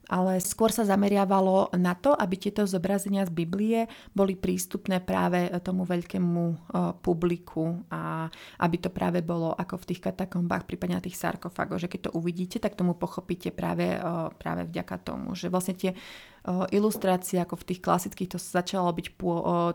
ale 0.09 0.41
skôr 0.41 0.73
sa 0.73 0.89
zameriavalo 0.89 1.77
na 1.77 1.93
to, 1.93 2.17
aby 2.17 2.41
tieto 2.41 2.65
zobrazenia 2.65 3.29
z 3.29 3.33
Biblie 3.33 3.85
boli 4.17 4.35
prístupné 4.35 5.05
práve 5.05 5.53
tomu 5.61 5.85
veľkému 5.85 6.45
uh, 6.49 6.97
publiku 6.97 7.85
a 7.93 8.33
aby 8.65 8.77
to 8.81 8.89
práve 8.89 9.21
bolo 9.21 9.53
ako 9.53 9.85
v 9.85 9.89
tých 9.95 10.01
katakombách, 10.09 10.65
prípadne 10.65 10.97
na 10.97 11.05
tých 11.05 11.21
sarkofágoch, 11.21 11.85
že 11.85 11.93
keď 11.93 12.09
to 12.09 12.15
uvidíte, 12.17 12.57
tak 12.57 12.75
tomu 12.75 12.97
pochopíte 12.97 13.53
práve, 13.53 14.01
uh, 14.01 14.33
práve 14.33 14.65
vďaka 14.65 14.97
tomu, 15.05 15.37
že 15.37 15.53
vlastne 15.53 15.77
tie 15.77 15.93
uh, 15.93 16.65
ilustrácie 16.73 17.37
ako 17.45 17.61
v 17.61 17.67
tých 17.69 17.81
klasických 17.85 18.33
to 18.33 18.39
začalo 18.41 18.89
byť 18.89 19.07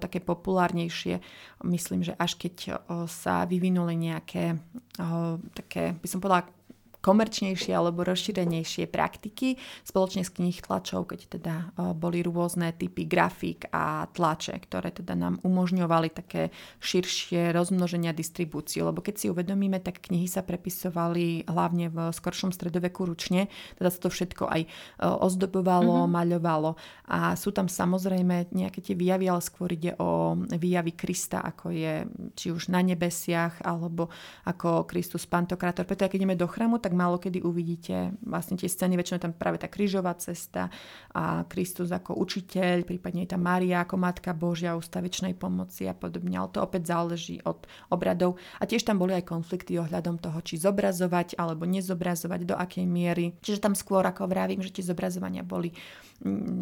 také 0.02 0.18
populárnejšie. 0.18 1.22
Myslím, 1.68 2.02
že 2.02 2.18
až 2.18 2.36
keď 2.40 2.82
sa 3.06 3.46
vyvinuli 3.46 3.94
nejaké 3.94 4.58
také, 5.54 5.94
by 6.00 6.08
som 6.10 6.18
povedala, 6.18 6.50
komerčnejšie 7.04 7.76
alebo 7.76 8.08
rozšírenejšie 8.08 8.88
praktiky 8.88 9.60
spoločne 9.84 10.24
s 10.24 10.32
knih 10.32 10.64
tlačov, 10.64 11.12
keď 11.12 11.20
teda 11.36 11.56
boli 12.00 12.24
rôzne 12.24 12.72
typy 12.72 13.04
grafík 13.04 13.68
a 13.76 14.08
tlače, 14.08 14.56
ktoré 14.64 14.96
teda 14.96 15.20
nám 15.20 15.44
umožňovali 15.44 16.16
také 16.16 16.56
širšie 16.80 17.52
rozmnoženia 17.52 18.16
distribúciu. 18.16 18.88
Lebo 18.88 19.04
keď 19.04 19.16
si 19.20 19.26
uvedomíme, 19.28 19.84
tak 19.84 20.00
knihy 20.00 20.32
sa 20.32 20.48
prepisovali 20.48 21.44
hlavne 21.52 21.92
v 21.92 21.98
skoršom 22.16 22.56
stredoveku 22.56 23.04
ručne, 23.04 23.52
teda 23.76 23.92
sa 23.92 24.00
to 24.00 24.08
všetko 24.08 24.48
aj 24.48 24.62
ozdobovalo, 25.04 26.08
mm-hmm. 26.08 26.16
maľovalo 26.16 26.72
a 27.12 27.36
sú 27.36 27.52
tam 27.52 27.68
samozrejme 27.68 28.56
nejaké 28.56 28.80
tie 28.80 28.96
výjavy, 28.96 29.28
ale 29.28 29.44
skôr 29.44 29.76
ide 29.76 29.92
o 30.00 30.40
výjavy 30.40 30.96
Krista, 30.96 31.44
ako 31.44 31.76
je 31.76 32.08
či 32.40 32.48
už 32.56 32.72
na 32.72 32.80
nebesiach, 32.80 33.60
alebo 33.60 34.08
ako 34.48 34.88
Kristus 34.88 35.28
Pantokrator. 35.28 35.84
Preto 35.84 36.08
keď 36.08 36.24
ideme 36.24 36.40
do 36.40 36.48
chrámu, 36.48 36.80
tak 36.80 36.93
tak 36.94 37.02
málo 37.02 37.18
kedy 37.18 37.42
uvidíte 37.42 38.14
vlastne 38.22 38.54
tie 38.54 38.70
scény, 38.70 38.94
väčšinou 38.94 39.18
tam 39.18 39.34
práve 39.34 39.58
tá 39.58 39.66
krížová 39.66 40.14
cesta 40.14 40.70
a 41.10 41.42
Kristus 41.50 41.90
ako 41.90 42.14
učiteľ, 42.22 42.86
prípadne 42.86 43.26
je 43.26 43.34
tam 43.34 43.42
Mária 43.42 43.82
ako 43.82 43.98
Matka 43.98 44.30
Božia 44.38 44.78
ústavečnej 44.78 45.34
pomoci 45.34 45.90
a 45.90 45.98
podobne, 45.98 46.38
ale 46.38 46.54
to 46.54 46.62
opäť 46.62 46.94
záleží 46.94 47.42
od 47.50 47.66
obradov. 47.90 48.38
A 48.62 48.70
tiež 48.70 48.86
tam 48.86 49.02
boli 49.02 49.18
aj 49.18 49.26
konflikty 49.26 49.82
ohľadom 49.82 50.22
toho, 50.22 50.38
či 50.46 50.62
zobrazovať 50.62 51.34
alebo 51.42 51.66
nezobrazovať, 51.66 52.46
do 52.46 52.54
akej 52.54 52.86
miery. 52.86 53.34
Čiže 53.42 53.66
tam 53.66 53.74
skôr, 53.74 54.06
ako 54.06 54.30
vravím, 54.30 54.62
že 54.62 54.70
tie 54.70 54.86
zobrazovania 54.86 55.42
boli, 55.42 55.74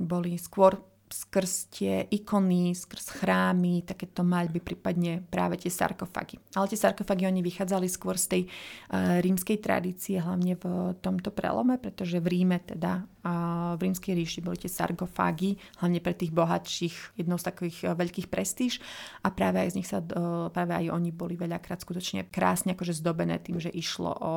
boli 0.08 0.40
skôr 0.40 0.80
skrz 1.12 1.54
tie 1.76 2.08
ikony, 2.08 2.72
skrz 2.72 3.22
chrámy, 3.22 3.84
takéto 3.84 4.24
maľby, 4.24 4.64
prípadne 4.64 5.22
práve 5.28 5.60
tie 5.60 5.68
sarkofágy. 5.68 6.40
Ale 6.56 6.72
tie 6.72 6.80
sarkofágy 6.80 7.28
oni 7.28 7.44
vychádzali 7.44 7.88
skôr 7.92 8.16
z 8.16 8.26
tej 8.28 8.42
uh, 8.48 9.20
rímskej 9.20 9.60
tradície, 9.60 10.18
hlavne 10.18 10.56
v 10.56 10.96
tomto 11.04 11.36
prelome, 11.36 11.76
pretože 11.78 12.18
v 12.24 12.28
Ríme 12.32 12.64
teda 12.64 13.04
uh, 13.04 13.76
v 13.76 13.92
rímskej 13.92 14.16
ríši 14.16 14.40
boli 14.40 14.58
tie 14.58 14.72
sarkofágy, 14.72 15.60
hlavne 15.84 16.00
pre 16.00 16.16
tých 16.16 16.32
bohatších, 16.32 17.20
jednou 17.20 17.36
z 17.36 17.46
takých 17.52 17.78
uh, 17.86 17.94
veľkých 17.94 18.32
prestíž 18.32 18.80
a 19.22 19.30
práve 19.30 19.62
aj 19.62 19.76
z 19.76 19.78
nich 19.78 19.90
sa, 19.92 20.00
uh, 20.00 20.48
práve 20.50 20.74
aj 20.74 20.96
oni 20.96 21.12
boli 21.12 21.36
veľakrát 21.36 21.84
skutočne 21.84 22.32
krásne 22.32 22.74
akože 22.74 22.96
zdobené 22.96 23.38
tým, 23.38 23.60
že 23.60 23.70
išlo 23.70 24.12
o 24.18 24.34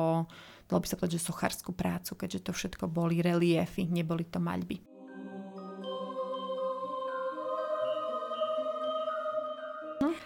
dalo 0.65 0.81
by 0.81 0.87
sa 0.89 0.97
povedať, 0.97 1.21
že 1.21 1.27
sochárskú 1.29 1.71
prácu, 1.77 2.17
keďže 2.17 2.49
to 2.49 2.51
všetko 2.51 2.89
boli 2.89 3.21
reliefy, 3.21 3.85
neboli 3.85 4.25
to 4.25 4.41
maľby. 4.41 4.94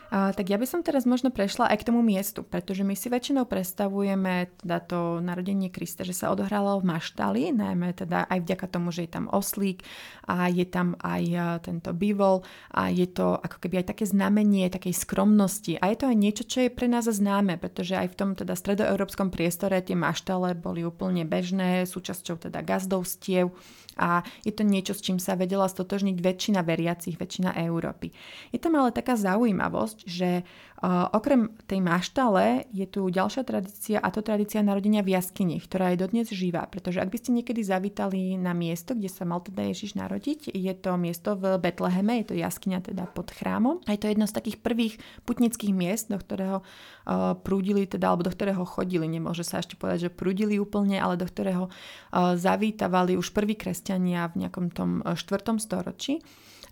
A, 0.09 0.33
tak 0.33 0.49
ja 0.49 0.57
by 0.57 0.65
som 0.65 0.81
teraz 0.81 1.05
možno 1.05 1.29
prešla 1.29 1.69
aj 1.69 1.85
k 1.85 1.87
tomu 1.93 2.01
miestu, 2.01 2.41
pretože 2.41 2.81
my 2.81 2.97
si 2.97 3.13
väčšinou 3.13 3.45
predstavujeme 3.45 4.49
teda 4.65 4.77
to 4.81 4.99
narodenie 5.21 5.69
Krista, 5.69 6.01
že 6.01 6.17
sa 6.17 6.33
odohralo 6.33 6.81
v 6.81 6.89
Maštali, 6.89 7.53
najmä 7.53 7.93
teda 7.93 8.25
aj 8.25 8.41
vďaka 8.41 8.65
tomu, 8.73 8.89
že 8.89 9.05
je 9.05 9.11
tam 9.13 9.29
oslík 9.29 9.85
a 10.25 10.49
je 10.49 10.65
tam 10.65 10.97
aj 10.97 11.23
tento 11.61 11.93
bývol 11.93 12.41
a 12.73 12.89
je 12.89 13.05
to 13.05 13.37
ako 13.37 13.57
keby 13.61 13.85
aj 13.85 13.93
také 13.93 14.09
znamenie 14.09 14.65
takej 14.73 14.97
skromnosti 14.97 15.77
a 15.77 15.93
je 15.93 15.97
to 16.01 16.05
aj 16.09 16.17
niečo, 16.17 16.43
čo 16.49 16.65
je 16.65 16.73
pre 16.73 16.89
nás 16.89 17.05
známe, 17.05 17.61
pretože 17.61 17.93
aj 17.93 18.09
v 18.09 18.17
tom 18.17 18.29
teda 18.33 18.57
stredoeurópskom 18.57 19.29
priestore 19.29 19.77
tie 19.85 19.93
maštale 19.93 20.57
boli 20.57 20.81
úplne 20.81 21.21
bežné, 21.21 21.85
súčasťou 21.85 22.49
teda 22.49 22.65
gazdovstiev 22.65 23.53
a 23.99 24.23
je 24.47 24.55
to 24.55 24.63
niečo, 24.63 24.95
s 24.95 25.03
čím 25.03 25.19
sa 25.19 25.35
vedela 25.35 25.67
stotožniť 25.67 26.17
väčšina 26.23 26.63
veriacich, 26.63 27.19
väčšina 27.19 27.51
Európy. 27.67 28.15
Je 28.55 28.57
tam 28.57 28.79
ale 28.79 28.95
taká 28.95 29.19
zaujímavosť, 29.19 29.98
že 30.05 30.43
uh, 30.43 31.09
okrem 31.11 31.51
tej 31.67 31.79
maštale 31.83 32.67
je 32.71 32.85
tu 32.87 33.07
ďalšia 33.07 33.43
tradícia 33.43 33.97
a 33.99 34.07
to 34.13 34.23
tradícia 34.23 34.63
narodenia 34.63 35.03
v 35.03 35.17
jaskyni, 35.17 35.59
ktorá 35.59 35.91
je 35.91 36.01
dodnes 36.03 36.27
živá. 36.29 36.67
Pretože 36.67 37.01
ak 37.03 37.11
by 37.11 37.17
ste 37.19 37.35
niekedy 37.35 37.61
zavítali 37.63 38.35
na 38.39 38.55
miesto, 38.55 38.95
kde 38.95 39.09
sa 39.11 39.27
mal 39.27 39.43
teda 39.43 39.65
Ježiš 39.67 39.99
narodiť, 39.99 40.53
je 40.53 40.73
to 40.77 40.95
miesto 40.95 41.35
v 41.35 41.59
Betleheme, 41.59 42.23
je 42.23 42.31
to 42.31 42.35
jaskyňa 42.35 42.79
teda 42.85 43.09
pod 43.11 43.33
chrámom. 43.33 43.83
A 43.87 43.95
je 43.95 44.01
to 44.01 44.11
jedno 44.11 44.25
z 44.29 44.35
takých 44.35 44.57
prvých 44.61 44.95
putnických 45.27 45.73
miest, 45.75 46.07
do 46.07 46.19
ktorého 46.21 46.61
uh, 46.61 47.35
prúdili 47.39 47.89
teda, 47.89 48.13
alebo 48.13 48.27
do 48.27 48.33
ktorého 48.33 48.63
chodili. 48.63 49.09
Nemôže 49.09 49.43
sa 49.47 49.59
ešte 49.59 49.75
povedať, 49.75 50.09
že 50.09 50.15
prúdili 50.15 50.61
úplne, 50.61 51.01
ale 51.01 51.19
do 51.19 51.27
ktorého 51.27 51.67
uh, 51.67 52.37
zavítavali 52.39 53.19
už 53.19 53.31
prví 53.35 53.59
kresťania 53.59 54.29
v 54.31 54.47
nejakom 54.47 54.71
tom 54.71 55.03
4. 55.03 55.17
storočí 55.59 56.21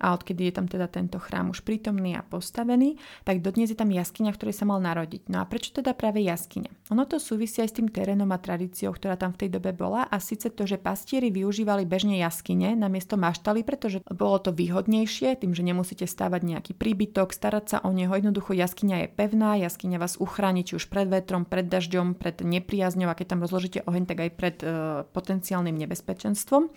a 0.02 0.14
odkedy 0.14 0.50
je 0.50 0.54
tam 0.54 0.68
teda 0.70 0.88
tento 0.88 1.18
chrám 1.18 1.52
už 1.52 1.66
prítomný 1.66 2.18
a 2.18 2.26
postavený, 2.26 2.98
tak 3.24 3.42
dodnes 3.42 3.70
je 3.70 3.78
tam 3.78 3.90
jaskyňa, 3.90 4.34
v 4.34 4.38
ktorej 4.38 4.56
sa 4.56 4.66
mal 4.70 4.80
narodiť. 4.82 5.30
No 5.30 5.42
a 5.42 5.50
prečo 5.50 5.74
teda 5.74 5.98
práve 5.98 6.22
jaskyňa? 6.24 6.92
Ono 6.96 7.04
to 7.04 7.20
súvisí 7.20 7.60
aj 7.60 7.70
s 7.74 7.78
tým 7.82 7.92
terénom 7.92 8.32
a 8.32 8.40
tradíciou, 8.40 8.96
ktorá 8.96 9.20
tam 9.20 9.36
v 9.36 9.46
tej 9.46 9.50
dobe 9.60 9.76
bola 9.76 10.08
a 10.08 10.18
síce 10.24 10.48
to, 10.48 10.64
že 10.64 10.80
pastieri 10.80 11.28
využívali 11.34 11.84
bežne 11.84 12.16
jaskyne 12.22 12.80
na 12.80 12.88
miesto 12.88 13.20
maštaly, 13.20 13.68
pretože 13.68 14.00
bolo 14.08 14.40
to 14.40 14.56
výhodnejšie, 14.56 15.36
tým, 15.44 15.52
že 15.52 15.68
nemusíte 15.68 16.08
stavať 16.08 16.42
nejaký 16.48 16.72
príbytok, 16.78 17.36
starať 17.36 17.66
sa 17.68 17.78
o 17.84 17.92
neho. 17.92 18.16
Jednoducho 18.16 18.56
jaskyňa 18.56 19.04
je 19.04 19.08
pevná, 19.12 19.60
jaskyňa 19.60 19.98
vás 20.00 20.16
uchráni 20.16 20.64
či 20.64 20.80
už 20.80 20.88
pred 20.88 21.12
vetrom, 21.12 21.44
pred 21.44 21.68
dažďom, 21.68 22.16
pred 22.16 22.40
nepriazňou 22.40 23.12
a 23.12 23.18
keď 23.18 23.36
tam 23.36 23.44
rozložíte 23.44 23.84
oheň, 23.84 24.04
tak 24.08 24.18
aj 24.24 24.32
pred 24.38 24.58
e, 24.64 24.68
potenciálnym 25.12 25.76
nebezpečenstvom. 25.76 26.72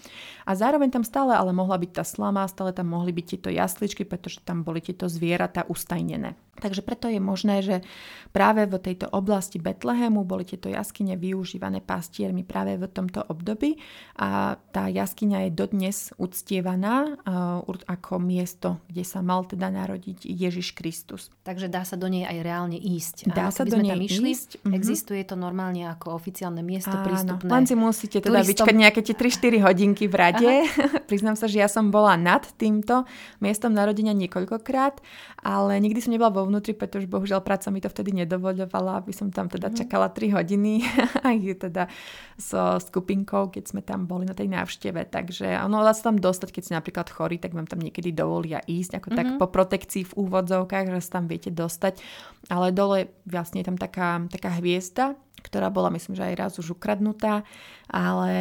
A 0.46 0.50
zároveň 0.58 0.90
tam 0.90 1.04
stále 1.06 1.38
ale 1.38 1.54
mohla 1.54 1.78
byť 1.78 1.90
tá 1.94 2.04
slama, 2.04 2.50
stále 2.50 2.74
tam 2.74 2.90
mohli 2.90 3.09
byť 3.10 3.26
tieto 3.36 3.50
jasličky, 3.50 4.02
pretože 4.08 4.42
tam 4.42 4.62
boli 4.62 4.82
tieto 4.82 5.06
zvieratá 5.06 5.66
ustajnené. 5.66 6.34
Takže 6.60 6.84
preto 6.84 7.08
je 7.08 7.18
možné, 7.18 7.64
že 7.64 7.76
práve 8.36 8.68
v 8.68 8.76
tejto 8.76 9.08
oblasti 9.08 9.56
Betlehemu 9.56 10.28
boli 10.28 10.44
tieto 10.44 10.68
jaskyne 10.68 11.16
využívané 11.16 11.80
pastiermi 11.80 12.44
práve 12.44 12.76
v 12.76 12.84
tomto 12.84 13.24
období 13.24 13.80
a 14.20 14.60
tá 14.70 14.92
jaskyňa 14.92 15.48
je 15.48 15.50
dodnes 15.56 15.96
uctievaná 16.20 17.16
uh, 17.16 17.64
ako 17.88 18.20
miesto, 18.20 18.84
kde 18.92 19.02
sa 19.08 19.24
mal 19.24 19.48
teda 19.48 19.72
narodiť 19.72 20.28
Ježiš 20.28 20.76
Kristus. 20.76 21.32
Takže 21.42 21.72
dá 21.72 21.82
sa 21.88 21.96
do 21.96 22.12
nej 22.12 22.28
aj 22.28 22.38
reálne 22.44 22.76
ísť. 22.76 23.32
Dá 23.32 23.48
sa 23.48 23.64
do 23.64 23.80
nej 23.80 23.96
tam 23.96 24.04
išli, 24.04 24.28
ísť. 24.28 24.50
Uh-huh. 24.60 24.76
Existuje 24.76 25.24
to 25.24 25.40
normálne 25.40 25.88
ako 25.88 26.12
oficiálne 26.12 26.60
miesto 26.60 26.92
Áno, 26.92 27.08
prístupné. 27.08 27.48
Len 27.48 27.64
si 27.64 27.74
musíte 27.74 28.18
teda 28.20 28.44
turistom. 28.44 28.68
vyčkať 28.68 28.74
nejaké 28.76 29.00
tie 29.00 29.16
3-4 29.16 29.64
hodinky 29.64 30.04
v 30.04 30.14
rade. 30.14 30.52
Priznám 31.10 31.40
sa, 31.40 31.48
že 31.48 31.64
ja 31.64 31.68
som 31.72 31.88
bola 31.88 32.20
nad 32.20 32.44
týmto 32.60 32.99
miestom 33.38 33.72
narodenia 33.72 34.12
niekoľkokrát, 34.16 35.00
ale 35.40 35.80
nikdy 35.80 35.98
som 36.00 36.12
nebola 36.12 36.32
vo 36.32 36.46
vnútri, 36.46 36.76
pretože 36.76 37.10
bohužiaľ 37.10 37.40
práca 37.44 37.72
mi 37.72 37.80
to 37.80 37.88
vtedy 37.88 38.12
nedovoľovala, 38.24 39.00
aby 39.04 39.12
som 39.12 39.32
tam 39.32 39.48
teda 39.50 39.72
mhm. 39.72 39.76
čakala 39.84 40.08
3 40.12 40.36
hodiny 40.36 40.84
aj 41.28 41.36
teda 41.70 41.84
so 42.40 42.80
skupinkou, 42.80 43.52
keď 43.52 43.64
sme 43.70 43.80
tam 43.84 44.08
boli 44.08 44.24
na 44.24 44.32
tej 44.32 44.48
návšteve. 44.48 45.08
Takže 45.12 45.60
ono 45.60 45.84
dá 45.84 45.92
sa 45.92 46.12
tam 46.12 46.16
dostať, 46.16 46.48
keď 46.50 46.62
si 46.62 46.72
napríklad 46.72 47.06
chorí, 47.12 47.36
tak 47.36 47.52
vám 47.52 47.68
tam 47.68 47.80
niekedy 47.84 48.12
dovolia 48.16 48.64
ísť, 48.64 49.00
ako 49.00 49.08
mm-hmm. 49.12 49.18
tak 49.18 49.26
mhm. 49.26 49.38
po 49.38 49.46
protekcii 49.48 50.04
v 50.08 50.16
úvodzovkách, 50.16 50.84
že 50.96 51.00
sa 51.04 51.20
tam 51.20 51.28
viete 51.28 51.52
dostať. 51.52 52.00
Ale 52.50 52.74
dole 52.74 53.14
vlastne 53.22 53.62
je 53.62 53.68
tam 53.70 53.78
taká, 53.78 54.26
taká 54.26 54.58
hviezda, 54.58 55.14
ktorá 55.40 55.72
bola 55.72 55.88
myslím, 55.94 56.18
že 56.18 56.26
aj 56.26 56.34
raz 56.36 56.52
už 56.60 56.76
ukradnutá, 56.76 57.46
ale 57.88 58.32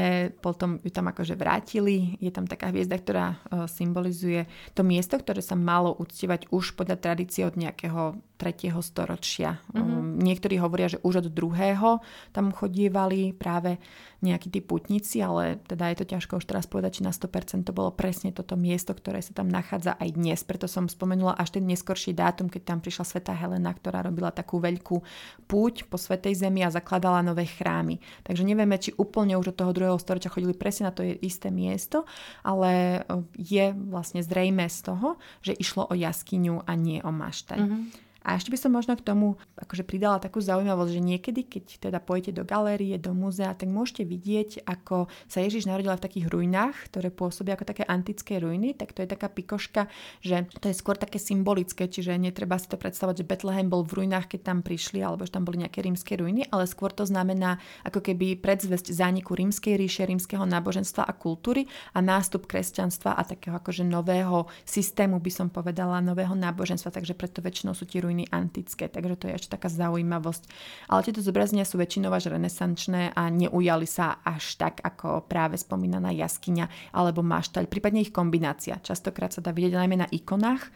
potom 0.44 0.82
ju 0.84 0.92
tam 0.92 1.08
akože 1.14 1.38
vrátili. 1.40 2.20
Je 2.20 2.34
tam 2.34 2.44
taká 2.50 2.74
hviezda, 2.74 3.00
ktorá 3.00 3.28
uh, 3.38 3.66
symbolizuje 3.70 4.50
to 4.76 4.84
miesto, 4.84 5.16
ktoré 5.16 5.40
sa 5.40 5.56
malo 5.56 5.96
uctievať 5.96 6.52
už 6.52 6.76
podľa 6.76 7.00
tradície 7.00 7.48
od 7.48 7.56
nejakého 7.56 8.20
3. 8.40 8.72
storočia. 8.80 9.60
Mm-hmm. 9.76 9.84
Um, 9.84 10.16
niektorí 10.16 10.56
hovoria, 10.64 10.88
že 10.88 11.04
už 11.04 11.20
od 11.20 11.28
druhého 11.28 12.00
tam 12.32 12.56
chodievali 12.56 13.36
práve 13.36 13.84
nejakí 14.20 14.52
tí 14.52 14.60
putníci, 14.60 15.20
ale 15.24 15.60
teda 15.64 15.92
je 15.92 15.98
to 16.04 16.06
ťažko 16.16 16.40
už 16.40 16.46
teraz 16.48 16.68
povedať, 16.68 17.00
či 17.00 17.08
na 17.08 17.12
100% 17.12 17.68
to 17.68 17.76
bolo 17.76 17.92
presne 17.92 18.36
toto 18.36 18.60
miesto, 18.60 18.92
ktoré 18.92 19.24
sa 19.24 19.32
tam 19.32 19.48
nachádza 19.48 19.96
aj 19.96 20.16
dnes. 20.16 20.40
Preto 20.44 20.68
som 20.68 20.92
spomenula 20.92 21.36
až 21.36 21.60
ten 21.60 21.64
neskorší 21.68 22.16
dátum, 22.16 22.52
keď 22.52 22.62
tam 22.64 22.80
prišla 22.84 23.08
Sveta 23.08 23.36
Helena, 23.36 23.72
ktorá 23.72 24.04
robila 24.04 24.32
takú 24.32 24.60
veľkú 24.60 25.04
púť 25.48 25.88
po 25.88 25.96
Svetej 25.96 26.36
Zemi 26.36 26.64
a 26.64 26.72
zakladala 26.72 27.24
nové 27.24 27.48
chrámy. 27.48 28.00
Takže 28.28 28.44
nevieme, 28.44 28.76
či 28.76 28.96
úplne 29.00 29.40
už 29.40 29.56
od 29.56 29.60
toho 29.60 29.72
druhého 29.72 30.00
storočia 30.00 30.32
chodili 30.32 30.52
presne 30.52 30.92
na 30.92 30.94
to 30.96 31.04
isté 31.04 31.48
miesto, 31.52 32.04
ale 32.44 33.04
je 33.36 33.72
vlastne 33.72 34.20
zrejme 34.20 34.68
z 34.68 34.80
toho, 34.84 35.16
že 35.40 35.56
išlo 35.56 35.88
o 35.88 35.96
jaskyňu 35.96 36.68
a 36.68 36.72
nie 36.76 37.00
o 37.04 37.12
maštaň. 37.12 37.60
Mm-hmm. 37.60 38.09
A 38.30 38.38
ešte 38.38 38.54
by 38.54 38.62
som 38.62 38.78
možno 38.78 38.94
k 38.94 39.02
tomu 39.02 39.42
akože 39.58 39.82
pridala 39.82 40.22
takú 40.22 40.38
zaujímavosť, 40.38 40.92
že 40.94 41.02
niekedy, 41.02 41.42
keď 41.50 41.90
teda 41.90 41.98
pôjdete 41.98 42.38
do 42.38 42.46
galérie, 42.46 42.94
do 43.02 43.18
múzea, 43.18 43.58
tak 43.58 43.74
môžete 43.74 44.06
vidieť, 44.06 44.70
ako 44.70 45.10
sa 45.26 45.42
Ježiš 45.42 45.66
narodila 45.66 45.98
v 45.98 46.06
takých 46.06 46.30
ruinách, 46.30 46.78
ktoré 46.94 47.10
pôsobia 47.10 47.58
ako 47.58 47.66
také 47.66 47.90
antické 47.90 48.38
ruiny, 48.38 48.78
tak 48.78 48.94
to 48.94 49.02
je 49.02 49.10
taká 49.10 49.34
pikoška, 49.34 49.90
že 50.22 50.46
to 50.62 50.70
je 50.70 50.78
skôr 50.78 50.94
také 50.94 51.18
symbolické, 51.18 51.90
čiže 51.90 52.14
netreba 52.22 52.62
si 52.62 52.70
to 52.70 52.78
predstavovať, 52.78 53.26
že 53.26 53.26
Betlehem 53.26 53.66
bol 53.66 53.82
v 53.82 54.06
ruinách, 54.06 54.30
keď 54.30 54.54
tam 54.54 54.58
prišli, 54.62 55.02
alebo 55.02 55.26
že 55.26 55.34
tam 55.34 55.42
boli 55.42 55.66
nejaké 55.66 55.82
rímske 55.82 56.14
ruiny, 56.14 56.46
ale 56.54 56.70
skôr 56.70 56.94
to 56.94 57.10
znamená 57.10 57.58
ako 57.82 58.06
keby 58.06 58.38
predzvesť 58.38 58.94
zániku 58.94 59.34
rímskej 59.34 59.74
ríše, 59.74 60.06
rímskeho 60.06 60.46
náboženstva 60.46 61.02
a 61.02 61.18
kultúry 61.18 61.66
a 61.98 62.00
nástup 62.06 62.46
kresťanstva 62.46 63.18
a 63.18 63.26
takého 63.26 63.58
akože 63.58 63.82
nového 63.82 64.46
systému, 64.70 65.18
by 65.18 65.32
som 65.34 65.48
povedala, 65.50 65.98
nového 65.98 66.38
náboženstva, 66.38 66.94
takže 66.94 67.18
preto 67.18 67.42
väčšinou 67.42 67.74
sú 67.74 67.90
tie 67.90 68.06
ruiny 68.06 68.19
antické, 68.28 68.92
takže 68.92 69.16
to 69.16 69.26
je 69.32 69.38
ešte 69.40 69.56
taká 69.56 69.72
zaujímavosť. 69.72 70.44
Ale 70.92 71.06
tieto 71.08 71.24
zobrazenia 71.24 71.64
sú 71.64 71.80
väčšinou 71.80 72.12
až 72.12 72.36
renesančné 72.36 73.16
a 73.16 73.32
neujali 73.32 73.88
sa 73.88 74.20
až 74.26 74.60
tak 74.60 74.84
ako 74.84 75.24
práve 75.24 75.56
spomínaná 75.56 76.12
jaskyňa 76.12 76.92
alebo 76.92 77.24
maštaľ, 77.24 77.72
prípadne 77.72 78.04
ich 78.04 78.12
kombinácia. 78.12 78.82
Častokrát 78.84 79.32
sa 79.32 79.40
dá 79.40 79.56
vidieť 79.56 79.80
najmä 79.80 79.96
na 80.04 80.08
ikonách, 80.12 80.68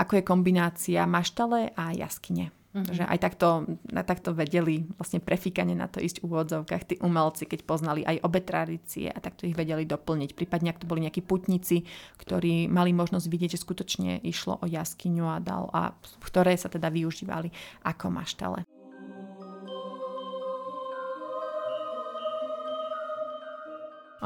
ako 0.00 0.20
je 0.20 0.22
kombinácia 0.24 1.02
maštale 1.04 1.76
a 1.76 1.92
jaskyne. 1.92 2.52
Mm-hmm. 2.76 2.92
Že 2.92 3.04
aj 3.08 3.18
takto, 3.24 3.48
takto 3.88 4.36
vedeli 4.36 4.84
vlastne 5.00 5.16
prefíkane 5.24 5.72
na 5.72 5.88
to 5.88 5.96
ísť 5.96 6.20
v 6.20 6.28
úvodzovkách 6.28 6.84
tí 6.84 6.94
umelci, 7.00 7.48
keď 7.48 7.64
poznali 7.64 8.04
aj 8.04 8.20
obe 8.20 8.44
tradície 8.44 9.08
a 9.08 9.16
takto 9.16 9.48
ich 9.48 9.56
vedeli 9.56 9.88
doplniť. 9.88 10.36
Prípadne 10.36 10.76
ak 10.76 10.84
to 10.84 10.90
boli 10.90 11.08
nejakí 11.08 11.24
putníci, 11.24 11.88
ktorí 12.20 12.68
mali 12.68 12.92
možnosť 12.92 13.32
vidieť, 13.32 13.56
že 13.56 13.64
skutočne 13.64 14.20
išlo 14.20 14.60
o 14.60 14.68
jaskyňu 14.68 15.24
a 15.24 15.40
dal, 15.40 15.72
a 15.72 15.96
ktoré 16.20 16.52
sa 16.60 16.68
teda 16.68 16.92
využívali 16.92 17.48
ako 17.88 18.12
maštale. 18.12 18.75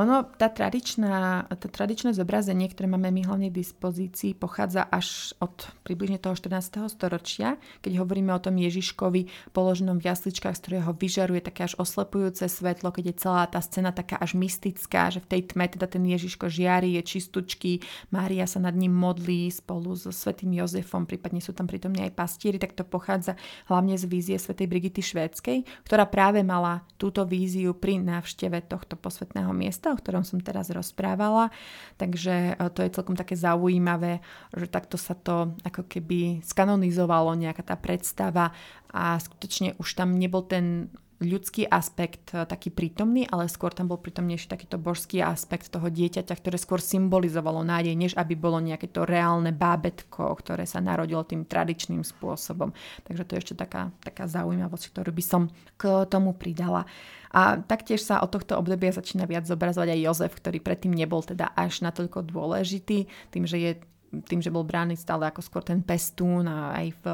Ono, 0.00 0.24
tá 0.24 0.48
tradičná, 0.48 1.44
to 1.60 1.68
tradičné 1.68 2.16
zobrazenie, 2.16 2.72
ktoré 2.72 2.88
máme 2.88 3.12
my 3.12 3.28
hlavne 3.28 3.52
v 3.52 3.60
dispozícii, 3.60 4.32
pochádza 4.32 4.88
až 4.88 5.36
od 5.44 5.52
približne 5.84 6.16
toho 6.16 6.32
14. 6.32 6.88
storočia, 6.88 7.60
keď 7.84 8.00
hovoríme 8.00 8.32
o 8.32 8.40
tom 8.40 8.56
Ježiškovi 8.56 9.52
položenom 9.52 10.00
v 10.00 10.08
jasličkách, 10.08 10.56
z 10.56 10.62
ktorého 10.64 10.96
vyžaruje 10.96 11.44
také 11.44 11.68
až 11.68 11.76
oslepujúce 11.76 12.48
svetlo, 12.48 12.96
keď 12.96 13.12
je 13.12 13.20
celá 13.20 13.44
tá 13.44 13.60
scéna 13.60 13.92
taká 13.92 14.16
až 14.16 14.40
mystická, 14.40 15.12
že 15.12 15.20
v 15.20 15.36
tej 15.36 15.52
tme 15.52 15.68
teda 15.68 15.84
ten 15.84 16.00
Ježiško 16.08 16.48
žiari, 16.48 16.96
je 16.96 17.04
čistučký, 17.04 17.84
Mária 18.08 18.48
sa 18.48 18.56
nad 18.56 18.72
ním 18.72 18.96
modlí 18.96 19.52
spolu 19.52 20.00
so 20.00 20.08
svetým 20.16 20.56
Jozefom, 20.56 21.04
prípadne 21.04 21.44
sú 21.44 21.52
tam 21.52 21.68
pritomní 21.68 22.08
aj 22.08 22.16
pastieri, 22.16 22.56
tak 22.56 22.72
to 22.72 22.88
pochádza 22.88 23.36
hlavne 23.68 24.00
z 24.00 24.08
vízie 24.08 24.40
svetej 24.40 24.64
Brigity 24.64 25.04
Švédskej, 25.04 25.84
ktorá 25.84 26.08
práve 26.08 26.40
mala 26.40 26.88
túto 26.96 27.28
víziu 27.28 27.76
pri 27.76 28.00
návšteve 28.00 28.64
tohto 28.64 28.96
posvetného 28.96 29.52
miesta 29.52 29.89
o 29.92 29.98
ktorom 29.98 30.22
som 30.22 30.38
teraz 30.40 30.70
rozprávala. 30.70 31.50
Takže 31.98 32.54
e, 32.54 32.70
to 32.72 32.80
je 32.82 32.94
celkom 32.94 33.18
také 33.18 33.34
zaujímavé, 33.34 34.22
že 34.54 34.66
takto 34.70 34.96
sa 34.96 35.12
to 35.18 35.54
ako 35.66 35.86
keby 35.86 36.40
skanonizovalo, 36.46 37.34
nejaká 37.34 37.62
tá 37.66 37.76
predstava 37.76 38.54
a 38.90 39.18
skutočne 39.18 39.78
už 39.78 39.98
tam 39.98 40.18
nebol 40.18 40.46
ten 40.46 40.90
ľudský 41.20 41.68
aspekt 41.68 42.32
e, 42.32 42.48
taký 42.48 42.72
prítomný, 42.72 43.28
ale 43.28 43.46
skôr 43.46 43.70
tam 43.76 43.92
bol 43.92 44.00
prítomnejší 44.00 44.48
takýto 44.48 44.80
božský 44.80 45.20
aspekt 45.20 45.68
toho 45.68 45.86
dieťaťa, 45.92 46.32
ktoré 46.32 46.56
skôr 46.56 46.80
symbolizovalo 46.80 47.60
nádej, 47.60 47.94
než 47.94 48.12
aby 48.16 48.32
bolo 48.34 48.56
nejaké 48.58 48.88
to 48.88 49.04
reálne 49.04 49.52
bábetko, 49.52 50.32
ktoré 50.40 50.64
sa 50.64 50.80
narodilo 50.80 51.20
tým 51.28 51.44
tradičným 51.44 52.00
spôsobom. 52.00 52.72
Takže 53.04 53.22
to 53.28 53.32
je 53.36 53.40
ešte 53.44 53.54
taká, 53.60 53.92
taká 54.00 54.24
zaujímavosť, 54.24 54.84
ktorú 54.96 55.12
by 55.12 55.24
som 55.24 55.42
k 55.76 56.08
tomu 56.08 56.32
pridala. 56.32 56.88
A 57.30 57.62
taktiež 57.62 58.02
sa 58.02 58.18
od 58.24 58.32
tohto 58.32 58.58
obdobia 58.58 58.90
začína 58.90 59.28
viac 59.28 59.46
zobrazovať 59.46 59.94
aj 59.94 60.02
Jozef, 60.02 60.32
ktorý 60.34 60.58
predtým 60.58 60.90
nebol 60.90 61.22
teda 61.22 61.52
až 61.54 61.84
natoľko 61.86 62.26
dôležitý, 62.26 63.06
tým, 63.30 63.44
že 63.46 63.56
je 63.60 63.72
tým, 64.10 64.42
že 64.42 64.50
bol 64.50 64.66
brány 64.66 64.98
stále 64.98 65.30
ako 65.30 65.38
skôr 65.38 65.62
ten 65.62 65.78
pestún 65.86 66.50
a 66.50 66.74
aj 66.74 66.86
v 66.98 67.04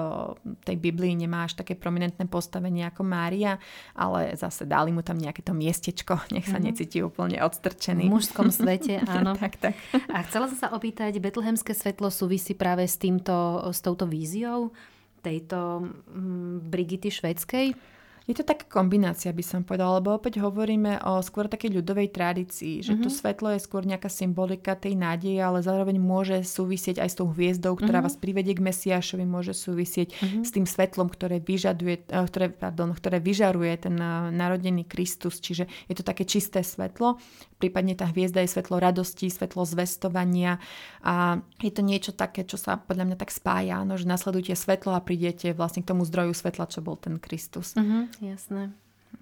tej 0.65 0.77
Biblii 0.81 1.13
nemá 1.13 1.45
až 1.45 1.61
také 1.61 1.77
prominentné 1.77 2.25
postavenie 2.25 2.89
ako 2.89 3.05
Mária, 3.05 3.61
ale 3.93 4.33
zase 4.33 4.65
dali 4.65 4.97
mu 4.97 5.05
tam 5.05 5.21
nejaké 5.21 5.45
to 5.45 5.53
miestečko, 5.53 6.17
nech 6.35 6.49
sa 6.49 6.57
mm-hmm. 6.57 6.67
necíti 6.67 7.05
úplne 7.05 7.45
odstrčený. 7.45 8.09
V 8.09 8.15
mužskom 8.17 8.49
svete, 8.49 9.05
áno. 9.13 9.37
tak, 9.37 9.61
tak. 9.61 9.77
A 10.09 10.25
chcela 10.25 10.49
som 10.49 10.57
sa 10.57 10.69
opýtať, 10.73 11.13
betlehemské 11.21 11.77
svetlo 11.77 12.09
súvisí 12.09 12.57
práve 12.57 12.89
s, 12.89 12.97
týmto, 12.97 13.61
s 13.69 13.85
touto 13.85 14.09
víziou? 14.09 14.73
tejto 15.27 15.83
mm, 16.07 16.71
Brigity 16.71 17.11
švedskej? 17.11 17.96
Je 18.27 18.35
to 18.35 18.43
taká 18.43 18.67
kombinácia, 18.67 19.31
by 19.31 19.45
som 19.47 19.63
povedala, 19.63 20.03
lebo 20.03 20.11
opäť 20.11 20.43
hovoríme 20.43 20.99
o 21.07 21.23
skôr 21.23 21.47
takej 21.47 21.79
ľudovej 21.79 22.11
tradícii, 22.11 22.83
že 22.83 22.99
mm-hmm. 22.99 23.07
to 23.07 23.11
svetlo 23.15 23.55
je 23.55 23.63
skôr 23.63 23.87
nejaká 23.87 24.11
symbolika 24.11 24.75
tej 24.75 24.99
nádeje, 24.99 25.39
ale 25.39 25.63
zároveň 25.63 25.95
môže 26.03 26.43
súvisieť 26.43 26.99
aj 26.99 27.09
s 27.15 27.19
tou 27.23 27.31
hviezdou, 27.31 27.79
ktorá 27.79 28.03
mm-hmm. 28.03 28.11
vás 28.11 28.19
privedie 28.19 28.59
k 28.59 28.67
Mesiašovi, 28.67 29.23
môže 29.23 29.55
súvisieť 29.55 30.11
mm-hmm. 30.11 30.43
s 30.43 30.51
tým 30.51 30.67
svetlom, 30.67 31.07
ktoré, 31.07 31.39
vyžaduje, 31.39 32.03
eh, 32.03 32.27
ktoré, 32.27 32.51
pardon, 32.51 32.91
ktoré 32.99 33.23
vyžaruje 33.23 33.75
ten 33.79 33.95
eh, 33.95 34.35
narodený 34.35 34.91
Kristus, 34.91 35.39
čiže 35.39 35.71
je 35.87 35.95
to 35.95 36.03
také 36.03 36.27
čisté 36.27 36.67
svetlo, 36.67 37.23
prípadne 37.57 37.97
tá 37.97 38.11
hviezda 38.11 38.45
je 38.45 38.53
svetlo 38.53 38.77
radosti, 38.77 39.33
svetlo 39.33 39.65
zvestovania 39.65 40.61
a 41.01 41.41
je 41.63 41.73
to 41.73 41.81
niečo 41.81 42.13
také, 42.13 42.45
čo 42.45 42.61
sa 42.61 42.77
podľa 42.77 43.13
mňa 43.13 43.17
tak 43.17 43.33
spája, 43.33 43.81
no, 43.87 43.97
že 43.97 44.05
nasledujete 44.05 44.59
svetlo 44.59 44.93
a 44.93 45.01
prídete 45.01 45.57
vlastne 45.57 45.81
k 45.81 45.95
tomu 45.95 46.05
zdroju 46.05 46.37
svetla, 46.37 46.69
čo 46.69 46.85
bol 46.85 47.01
ten 47.01 47.17
Kristus. 47.17 47.73
Mm-hmm. 47.79 48.16
Jasné. 48.21 48.73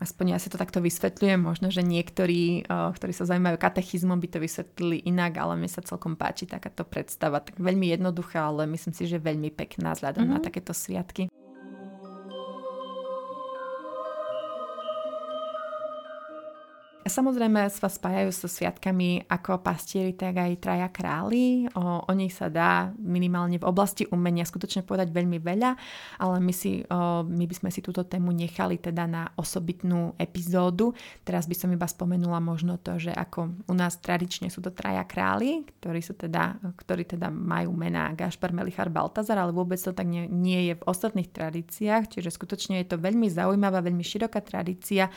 Aspoň 0.02 0.35
ja 0.35 0.38
si 0.42 0.50
to 0.50 0.59
takto 0.59 0.83
vysvetľujem. 0.83 1.38
Možno, 1.38 1.70
že 1.70 1.78
niektorí, 1.78 2.66
ktorí 2.66 3.12
sa 3.14 3.30
zaujímajú 3.30 3.62
katechizmom, 3.62 4.18
by 4.18 4.26
to 4.26 4.38
vysvetlili 4.42 5.07
inak, 5.07 5.38
ale 5.38 5.54
mne 5.54 5.70
sa 5.70 5.87
celkom 5.87 6.18
páči 6.18 6.50
takáto 6.50 6.83
predstava. 6.83 7.38
Tak 7.38 7.62
veľmi 7.62 7.94
jednoduchá, 7.94 8.50
ale 8.50 8.66
myslím 8.74 8.90
si, 8.90 9.07
že 9.07 9.22
veľmi 9.22 9.54
pekná 9.54 9.94
vzhľadom 9.94 10.26
mm-hmm. 10.26 10.42
na 10.42 10.42
takéto 10.42 10.74
sviatky. 10.74 11.30
Samozrejme 17.05 17.69
sa 17.69 17.93
spájajú 17.93 18.33
so 18.33 18.49
sviatkami 18.49 19.29
ako 19.29 19.61
pastieri, 19.61 20.17
tak 20.17 20.40
aj 20.40 20.57
traja 20.57 20.88
králi. 20.88 21.69
O, 21.77 22.01
o 22.01 22.12
nich 22.17 22.33
sa 22.33 22.49
dá 22.49 22.97
minimálne 22.97 23.61
v 23.61 23.69
oblasti 23.69 24.09
umenia 24.09 24.49
skutočne 24.49 24.88
povedať 24.88 25.12
veľmi 25.12 25.37
veľa, 25.37 25.71
ale 26.25 26.37
my, 26.40 26.55
si, 26.57 26.81
o, 26.88 27.21
my 27.29 27.45
by 27.45 27.55
sme 27.61 27.69
si 27.69 27.85
túto 27.85 28.09
tému 28.09 28.33
nechali 28.33 28.81
teda 28.81 29.05
na 29.05 29.29
osobitnú 29.37 30.17
epizódu. 30.17 30.97
Teraz 31.29 31.45
by 31.45 31.53
som 31.53 31.69
iba 31.77 31.85
spomenula 31.85 32.40
možno 32.40 32.81
to, 32.81 32.97
že 32.97 33.12
ako 33.12 33.53
u 33.69 33.75
nás 33.77 34.01
tradične 34.01 34.49
sú 34.49 34.64
to 34.64 34.73
traja 34.73 35.05
králi, 35.05 35.61
ktorí, 35.85 36.01
sú 36.01 36.17
teda, 36.17 36.57
ktorí 36.73 37.05
teda 37.05 37.29
majú 37.29 37.77
mená 37.77 38.17
Gašpar, 38.17 38.57
Melichar, 38.57 38.88
Baltazar, 38.88 39.37
ale 39.37 39.53
vôbec 39.53 39.77
to 39.77 39.93
tak 39.93 40.09
nie, 40.09 40.25
nie 40.33 40.73
je 40.73 40.75
v 40.81 40.87
ostatných 40.88 41.29
tradíciách, 41.29 42.17
čiže 42.17 42.33
skutočne 42.33 42.81
je 42.81 42.88
to 42.88 42.97
veľmi 42.97 43.29
zaujímavá, 43.29 43.85
veľmi 43.85 44.01
široká 44.01 44.40
tradícia 44.40 45.12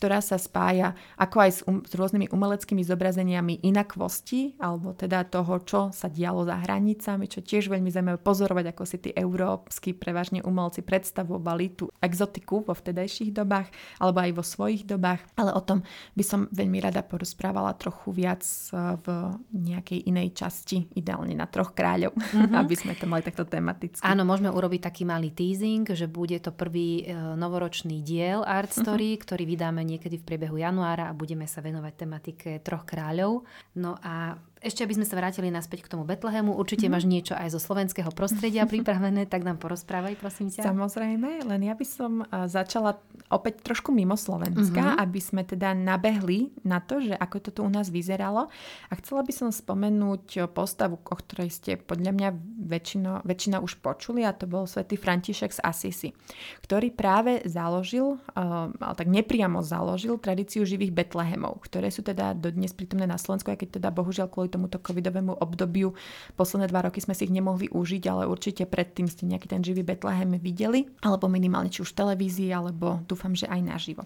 ktorá 0.00 0.24
sa 0.24 0.40
spája 0.40 0.96
ako 1.20 1.36
aj 1.44 1.50
s, 1.52 1.60
um, 1.68 1.84
s 1.84 1.92
rôznymi 1.92 2.32
umeleckými 2.32 2.80
zobrazeniami 2.80 3.60
inakvosti, 3.68 4.56
alebo 4.56 4.96
teda 4.96 5.28
toho, 5.28 5.60
čo 5.60 5.80
sa 5.92 6.08
dialo 6.08 6.48
za 6.48 6.56
hranicami, 6.56 7.28
čo 7.28 7.44
tiež 7.44 7.68
veľmi 7.68 7.92
zaujímavé 7.92 8.16
pozorovať, 8.16 8.72
ako 8.72 8.82
si 8.88 8.96
tí 8.96 9.10
európsky 9.12 9.92
prevažne 9.92 10.40
umelci 10.40 10.80
predstavovali 10.80 11.76
tú 11.76 11.92
exotiku 12.00 12.64
vo 12.64 12.72
vtedajších 12.72 13.36
dobách, 13.36 13.68
alebo 14.00 14.24
aj 14.24 14.32
vo 14.32 14.40
svojich 14.40 14.88
dobách. 14.88 15.20
Ale 15.36 15.52
o 15.52 15.60
tom 15.60 15.84
by 16.16 16.24
som 16.24 16.48
veľmi 16.48 16.80
rada 16.80 17.04
porozprávala 17.04 17.76
trochu 17.76 18.16
viac 18.16 18.40
e, 18.40 18.96
v 19.04 19.06
nejakej 19.52 20.08
inej 20.08 20.32
časti, 20.32 20.88
ideálne 20.96 21.36
na 21.36 21.44
troch 21.44 21.76
kráľov, 21.76 22.16
mm-hmm. 22.16 22.56
aby 22.64 22.74
sme 22.74 22.96
to 22.96 23.04
mali 23.04 23.20
takto 23.20 23.44
tematicky. 23.44 24.00
Áno, 24.00 24.24
môžeme 24.24 24.48
urobiť 24.48 24.80
taký 24.88 25.04
malý 25.04 25.28
teasing, 25.28 25.84
že 25.92 26.08
bude 26.08 26.40
to 26.40 26.56
prvý 26.56 27.04
e, 27.04 27.36
novoročný 27.36 28.00
diel 28.00 28.40
Art 28.48 28.72
Story, 28.72 29.20
mm-hmm. 29.20 29.24
ktorý 29.28 29.44
vydáme 29.44 29.89
niekedy 29.90 30.22
v 30.22 30.26
priebehu 30.26 30.56
januára 30.56 31.10
a 31.10 31.16
budeme 31.16 31.44
sa 31.50 31.58
venovať 31.58 31.94
tematike 31.98 32.50
troch 32.62 32.86
kráľov. 32.86 33.42
No 33.74 33.98
a 33.98 34.38
ešte, 34.60 34.84
aby 34.84 34.92
sme 34.92 35.08
sa 35.08 35.16
vrátili 35.16 35.48
naspäť 35.48 35.88
k 35.88 35.96
tomu 35.96 36.04
Betlehemu, 36.04 36.52
určite 36.52 36.84
mm-hmm. 36.84 37.00
máš 37.00 37.08
niečo 37.08 37.32
aj 37.32 37.48
zo 37.56 37.60
slovenského 37.60 38.12
prostredia 38.12 38.68
pripravené, 38.70 39.24
tak 39.24 39.40
nám 39.40 39.56
porozprávaj, 39.56 40.20
prosím 40.20 40.52
ťa. 40.52 40.68
Samozrejme, 40.68 41.48
len 41.48 41.60
ja 41.64 41.72
by 41.72 41.86
som 41.88 42.20
začala 42.44 43.00
opäť 43.32 43.64
trošku 43.64 43.88
mimo 43.88 44.20
Slovenska, 44.20 45.00
mm-hmm. 45.00 45.02
aby 45.02 45.20
sme 45.20 45.42
teda 45.48 45.72
nabehli 45.72 46.52
na 46.68 46.84
to, 46.84 47.00
že 47.00 47.16
ako 47.16 47.36
to 47.40 47.50
tu 47.56 47.60
u 47.64 47.70
nás 47.72 47.88
vyzeralo. 47.88 48.52
A 48.90 48.92
chcela 49.00 49.24
by 49.24 49.32
som 49.32 49.48
spomenúť 49.48 50.52
postavu, 50.52 51.00
o 51.00 51.16
ktorej 51.16 51.48
ste 51.48 51.80
podľa 51.80 52.12
mňa 52.12 52.28
väčšino, 52.68 53.24
väčšina 53.24 53.64
už 53.64 53.80
počuli, 53.80 54.28
a 54.28 54.36
to 54.36 54.44
bol 54.44 54.68
svätý 54.68 55.00
František 55.00 55.56
z 55.56 55.60
Asisi, 55.64 56.12
ktorý 56.60 56.92
práve 56.92 57.40
založil, 57.48 58.20
ale 58.36 58.94
tak 58.98 59.08
nepriamo 59.08 59.64
založil 59.64 60.20
tradíciu 60.20 60.68
živých 60.68 60.92
Betlehemov, 60.92 61.64
ktoré 61.64 61.88
sú 61.88 62.04
teda 62.04 62.36
dodnes 62.36 62.76
prítomné 62.76 63.08
na 63.08 63.16
Slovensku, 63.16 63.48
aj 63.48 63.64
keď 63.64 63.80
teda 63.80 63.88
bohužiaľ 63.88 64.28
kvôli 64.28 64.49
tomuto 64.50 64.82
covidovému 64.82 65.38
obdobiu. 65.38 65.94
Posledné 66.34 66.66
dva 66.66 66.90
roky 66.90 66.98
sme 66.98 67.14
si 67.14 67.30
ich 67.30 67.32
nemohli 67.32 67.70
užiť, 67.70 68.02
ale 68.10 68.26
určite 68.26 68.66
predtým 68.66 69.06
ste 69.06 69.30
nejaký 69.30 69.46
ten 69.46 69.62
živý 69.62 69.86
Betlehem 69.86 70.34
videli, 70.36 70.90
alebo 71.06 71.30
minimálne 71.30 71.70
či 71.70 71.86
už 71.86 71.94
v 71.94 71.98
televízii, 72.02 72.50
alebo 72.50 73.00
dúfam, 73.06 73.32
že 73.32 73.46
aj 73.46 73.60
naživo. 73.62 74.02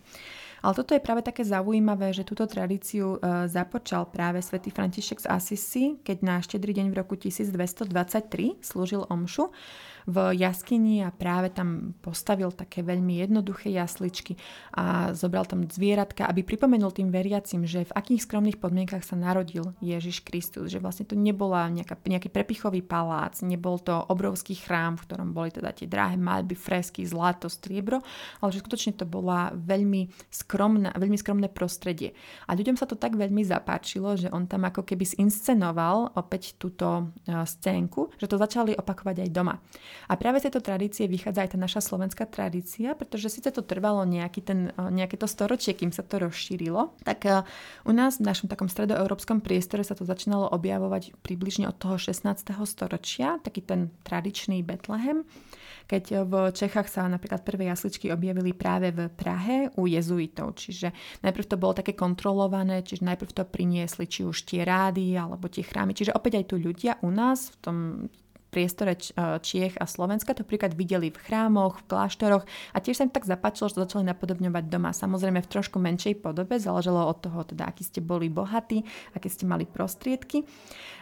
Ale 0.64 0.72
toto 0.72 0.96
je 0.96 1.04
práve 1.04 1.20
také 1.20 1.44
zaujímavé, 1.44 2.16
že 2.16 2.24
túto 2.24 2.48
tradíciu 2.48 3.20
e, 3.20 3.48
započal 3.52 4.08
práve 4.08 4.40
svätý 4.40 4.72
František 4.72 5.20
z 5.20 5.28
Assisi, 5.28 5.84
keď 6.00 6.16
na 6.24 6.40
štedrý 6.40 6.72
deň 6.72 6.88
v 6.88 6.96
roku 6.96 7.20
1223 7.20 8.64
slúžil 8.64 9.04
omšu 9.12 9.52
v 10.04 10.36
jaskyni 10.36 11.04
a 11.04 11.10
práve 11.10 11.48
tam 11.48 11.96
postavil 12.04 12.52
také 12.52 12.84
veľmi 12.84 13.24
jednoduché 13.24 13.72
jasličky 13.72 14.36
a 14.76 15.16
zobral 15.16 15.48
tam 15.48 15.64
zvieratka, 15.64 16.28
aby 16.28 16.44
pripomenul 16.44 16.92
tým 16.92 17.08
veriacim, 17.08 17.64
že 17.64 17.88
v 17.88 17.96
akých 17.96 18.28
skromných 18.28 18.60
podmienkach 18.60 19.00
sa 19.00 19.16
narodil 19.16 19.72
Ježiš 19.80 20.20
Kristus, 20.20 20.68
že 20.68 20.80
vlastne 20.80 21.08
to 21.08 21.16
nebola 21.16 21.66
nejaká, 21.72 21.96
nejaký 22.04 22.28
prepichový 22.28 22.84
palác, 22.84 23.40
nebol 23.40 23.80
to 23.80 23.96
obrovský 23.96 24.60
chrám, 24.60 25.00
v 25.00 25.04
ktorom 25.08 25.32
boli 25.32 25.48
teda 25.50 25.72
tie 25.72 25.88
drahé 25.88 26.20
maľby, 26.20 26.52
fresky, 26.52 27.08
zlato, 27.08 27.48
striebro, 27.48 28.04
ale 28.44 28.50
že 28.52 28.60
skutočne 28.60 28.92
to 29.00 29.08
bola 29.08 29.56
veľmi 29.56 30.12
skromná, 30.28 30.92
veľmi 30.94 31.16
skromné 31.16 31.48
prostredie. 31.48 32.12
A 32.44 32.52
ľuďom 32.52 32.76
sa 32.76 32.84
to 32.84 33.00
tak 33.00 33.16
veľmi 33.16 33.40
zapáčilo, 33.40 34.20
že 34.20 34.28
on 34.28 34.44
tam 34.44 34.68
ako 34.68 34.84
keby 34.84 35.04
zinscenoval 35.08 36.12
opäť 36.16 36.60
túto 36.60 37.14
scénku, 37.24 38.12
že 38.20 38.28
to 38.28 38.36
začali 38.36 38.76
opakovať 38.76 39.24
aj 39.24 39.30
doma. 39.32 39.56
A 40.08 40.14
práve 40.18 40.40
z 40.40 40.50
tejto 40.50 40.60
tradície 40.64 41.08
vychádza 41.08 41.46
aj 41.46 41.50
tá 41.54 41.58
naša 41.58 41.80
slovenská 41.80 42.24
tradícia, 42.28 42.92
pretože 42.94 43.32
síce 43.32 43.50
to 43.50 43.64
trvalo 43.64 44.04
nejaký 44.04 44.40
ten, 44.44 44.60
eh, 44.74 44.90
nejaké 44.90 45.16
to 45.16 45.28
storočie, 45.30 45.74
kým 45.74 45.90
sa 45.94 46.04
to 46.04 46.20
rozšírilo, 46.20 46.94
tak 47.06 47.26
eh, 47.26 47.42
u 47.84 47.92
nás 47.92 48.18
v 48.18 48.26
našom 48.26 48.48
takom 48.50 48.68
stredoeurópskom 48.68 49.40
priestore 49.40 49.82
sa 49.82 49.96
to 49.96 50.06
začínalo 50.06 50.50
objavovať 50.52 51.16
približne 51.20 51.68
od 51.68 51.76
toho 51.76 51.96
16. 51.96 52.64
storočia, 52.64 53.40
taký 53.42 53.64
ten 53.64 53.94
tradičný 54.04 54.60
Betlehem 54.60 55.26
keď 55.84 56.24
v 56.24 56.32
Čechách 56.52 56.88
sa 56.88 57.04
napríklad 57.04 57.44
prvé 57.44 57.68
jasličky 57.68 58.08
objavili 58.08 58.56
práve 58.56 58.88
v 58.88 59.12
Prahe 59.12 59.68
u 59.76 59.84
jezuitov. 59.84 60.56
Čiže 60.56 60.92
najprv 61.20 61.44
to 61.44 61.60
bolo 61.60 61.76
také 61.76 61.92
kontrolované, 61.92 62.80
čiže 62.80 63.04
najprv 63.04 63.30
to 63.32 63.44
priniesli 63.44 64.08
či 64.08 64.24
už 64.24 64.48
tie 64.48 64.64
rády 64.64 65.12
alebo 65.16 65.48
tie 65.52 65.64
chrámy. 65.64 65.92
Čiže 65.92 66.16
opäť 66.16 66.40
aj 66.40 66.46
tu 66.48 66.56
ľudia 66.56 66.96
u 67.04 67.12
nás 67.12 67.52
v 67.52 67.56
tom 67.60 67.76
priestore 68.54 68.94
e, 68.94 69.02
Čiech 69.42 69.74
a 69.82 69.90
Slovenska 69.90 70.30
to 70.30 70.46
príklad 70.46 70.78
videli 70.78 71.10
v 71.10 71.18
chrámoch, 71.18 71.82
v 71.82 71.90
kláštoroch 71.90 72.46
a 72.70 72.78
tiež 72.78 73.02
sa 73.02 73.06
im 73.06 73.10
tak 73.10 73.26
zapáčilo, 73.26 73.66
že 73.74 73.82
začali 73.82 74.06
napodobňovať 74.06 74.64
doma. 74.70 74.94
Samozrejme 74.94 75.42
v 75.42 75.50
trošku 75.50 75.82
menšej 75.82 76.22
podobe, 76.22 76.62
záležalo 76.62 77.10
od 77.10 77.18
toho, 77.18 77.42
teda, 77.42 77.66
aký 77.66 77.82
ste 77.82 77.98
boli 77.98 78.30
bohatí, 78.30 78.86
aké 79.10 79.26
ste 79.26 79.50
mali 79.50 79.66
prostriedky. 79.66 80.46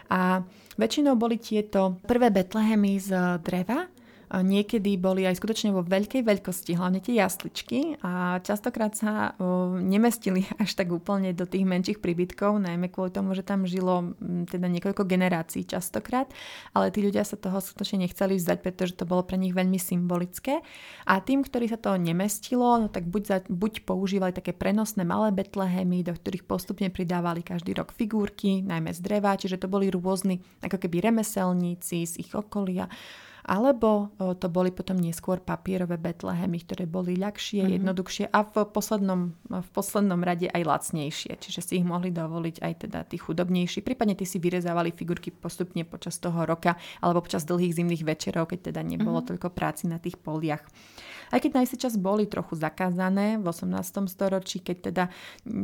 A 0.09 0.41
väčšinou 0.81 1.13
boli 1.13 1.37
tieto 1.37 2.01
prvé 2.09 2.33
Betlehemy 2.33 2.97
z 2.97 3.37
dreva, 3.45 3.92
niekedy 4.41 4.97
boli 4.97 5.29
aj 5.29 5.37
skutočne 5.37 5.69
vo 5.69 5.85
veľkej 5.85 6.25
veľkosti, 6.25 6.73
hlavne 6.73 6.97
tie 6.97 7.21
jasličky. 7.21 8.01
A 8.01 8.41
častokrát 8.41 8.97
sa 8.97 9.37
nemestili 9.77 10.49
až 10.63 10.73
tak 10.73 10.89
úplne 10.89 11.37
do 11.37 11.45
tých 11.45 11.67
menších 11.67 12.01
príbytkov, 12.01 12.57
najmä 12.57 12.89
kvôli 12.89 13.13
tomu, 13.13 13.37
že 13.37 13.45
tam 13.45 13.69
žilo 13.69 14.17
teda 14.49 14.65
niekoľko 14.65 15.05
generácií 15.05 15.69
častokrát, 15.69 16.33
ale 16.73 16.89
tí 16.89 17.05
ľudia 17.05 17.21
sa 17.21 17.37
toho 17.37 17.61
skutočne 17.61 18.09
nechceli 18.09 18.41
vzdať, 18.41 18.57
pretože 18.65 18.97
to 18.97 19.05
bolo 19.05 19.21
pre 19.21 19.37
nich 19.37 19.53
veľmi 19.53 19.77
symbolické. 19.77 20.65
A 21.05 21.21
tým, 21.21 21.45
ktorí 21.45 21.69
sa 21.69 21.77
to 21.77 21.93
nemestilo, 21.93 22.81
no 22.81 22.87
tak 22.89 23.05
buď, 23.05 23.23
za, 23.29 23.37
buď 23.45 23.85
používali 23.85 24.33
také 24.33 24.55
prenosné 24.55 25.05
malé 25.05 25.29
betlehemy, 25.29 26.01
do 26.01 26.17
ktorých 26.17 26.47
postupne 26.49 26.89
pridávali 26.89 27.45
každý 27.45 27.77
rok 27.77 27.93
figurky, 27.93 28.65
najmä 28.65 28.95
z 28.95 29.03
dreva, 29.03 29.37
čiže 29.37 29.61
to 29.61 29.67
boli 29.69 29.91
rôzni 29.91 30.41
ako 30.63 30.79
keby 30.79 31.03
remeselníci 31.11 32.07
z 32.07 32.13
ich 32.23 32.31
okolia, 32.31 32.87
alebo 33.43 34.15
to 34.39 34.47
boli 34.47 34.71
potom 34.71 34.95
neskôr 34.95 35.43
papierové 35.43 35.99
betlehemy, 35.99 36.63
ktoré 36.63 36.87
boli 36.87 37.19
ľahšie, 37.19 37.63
mm-hmm. 37.63 37.75
jednoduchšie 37.79 38.25
a 38.31 38.39
v 38.47 38.55
poslednom, 38.71 39.35
v 39.51 39.69
poslednom 39.75 40.23
rade 40.23 40.47
aj 40.47 40.63
lacnejšie. 40.63 41.35
Čiže 41.35 41.59
si 41.59 41.73
ich 41.83 41.85
mohli 41.85 42.09
dovoliť 42.15 42.63
aj 42.63 42.73
teda 42.87 42.99
tí 43.03 43.19
chudobnejší. 43.19 43.83
Prípadne 43.83 44.15
tí 44.15 44.23
si 44.23 44.39
vyrezávali 44.39 44.95
figurky 44.95 45.35
postupne 45.35 45.83
počas 45.83 46.23
toho 46.23 46.47
roka 46.47 46.79
alebo 47.03 47.19
počas 47.19 47.43
dlhých 47.43 47.83
zimných 47.83 48.07
večerov, 48.07 48.47
keď 48.47 48.71
teda 48.71 48.81
nebolo 48.81 49.19
mm-hmm. 49.19 49.29
toľko 49.35 49.49
práci 49.51 49.91
na 49.91 49.99
tých 49.99 50.15
poliach. 50.15 50.63
Aj 51.33 51.41
keď 51.41 51.51
na 51.57 51.65
istý 51.65 51.81
čas 51.81 51.97
boli 51.97 52.29
trochu 52.29 52.53
zakázané 52.53 53.41
v 53.41 53.45
18. 53.49 54.05
storočí, 54.05 54.61
keď 54.61 54.77
teda 54.93 55.03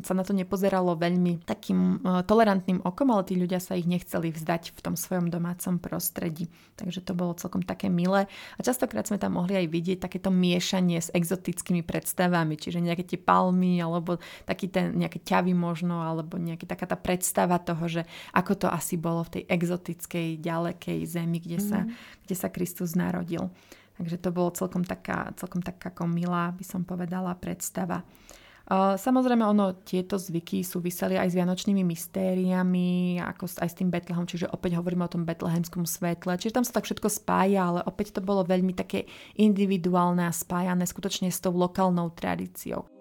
sa 0.02 0.14
na 0.18 0.26
to 0.26 0.34
nepozeralo 0.34 0.98
veľmi 0.98 1.46
takým 1.46 2.02
uh, 2.02 2.26
tolerantným 2.26 2.82
okom, 2.82 3.14
ale 3.14 3.30
tí 3.30 3.38
ľudia 3.38 3.62
sa 3.62 3.78
ich 3.78 3.86
nechceli 3.86 4.34
vzdať 4.34 4.74
v 4.74 4.80
tom 4.82 4.98
svojom 4.98 5.30
domácom 5.30 5.78
prostredí. 5.78 6.50
Takže 6.74 7.06
to 7.06 7.14
bolo 7.14 7.38
celkom 7.38 7.62
také 7.70 7.86
milé. 7.94 8.26
A 8.58 8.60
častokrát 8.66 9.06
sme 9.06 9.22
tam 9.22 9.38
mohli 9.38 9.54
aj 9.54 9.68
vidieť 9.70 9.98
takéto 10.02 10.34
miešanie 10.34 10.98
s 10.98 11.14
exotickými 11.14 11.86
predstavami, 11.86 12.58
čiže 12.58 12.82
nejaké 12.82 13.06
tie 13.06 13.20
palmy, 13.22 13.78
alebo 13.78 14.18
taký 14.50 14.74
ten 14.74 14.98
nejaké 14.98 15.22
ťavy 15.22 15.54
možno, 15.54 16.02
alebo 16.02 16.42
nejaká 16.42 16.66
taká 16.66 16.90
tá 16.90 16.98
predstava 16.98 17.62
toho, 17.62 17.86
že 17.86 18.02
ako 18.34 18.66
to 18.66 18.68
asi 18.68 18.98
bolo 18.98 19.22
v 19.30 19.40
tej 19.40 19.44
exotickej, 19.46 20.42
ďalekej 20.42 21.00
zemi, 21.06 21.38
kde, 21.38 21.62
mm. 21.62 21.66
sa, 21.70 21.80
mhm. 21.86 21.94
kde 22.26 22.36
sa 22.36 22.48
Kristus 22.50 22.98
narodil. 22.98 23.54
Takže 24.00 24.16
to 24.16 24.32
bolo 24.32 24.56
celkom 24.56 24.88
taká, 24.88 25.36
celkom 25.36 25.60
taká 25.60 25.92
milá, 26.08 26.56
by 26.56 26.64
som 26.64 26.88
povedala, 26.88 27.36
predstava. 27.36 28.08
Samozrejme, 28.70 29.42
ono, 29.42 29.82
tieto 29.82 30.22
zvyky 30.22 30.62
súviseli 30.62 31.18
aj 31.18 31.34
s 31.34 31.38
vianočnými 31.42 31.82
mystériami, 31.82 33.18
ako 33.18 33.50
aj 33.66 33.66
s 33.66 33.78
tým 33.82 33.90
Betlehom, 33.90 34.30
čiže 34.30 34.46
opäť 34.54 34.78
hovoríme 34.78 35.10
o 35.10 35.10
tom 35.10 35.26
betlehemskom 35.26 35.90
svetle. 35.90 36.38
Čiže 36.38 36.54
tam 36.54 36.66
sa 36.66 36.78
tak 36.78 36.86
všetko 36.86 37.10
spája, 37.10 37.66
ale 37.66 37.82
opäť 37.90 38.14
to 38.14 38.22
bolo 38.22 38.46
veľmi 38.46 38.78
také 38.78 39.10
individuálne 39.42 40.22
a 40.22 40.30
spájané 40.30 40.86
skutočne 40.86 41.34
s 41.34 41.42
tou 41.42 41.58
lokálnou 41.58 42.14
tradíciou. 42.14 42.99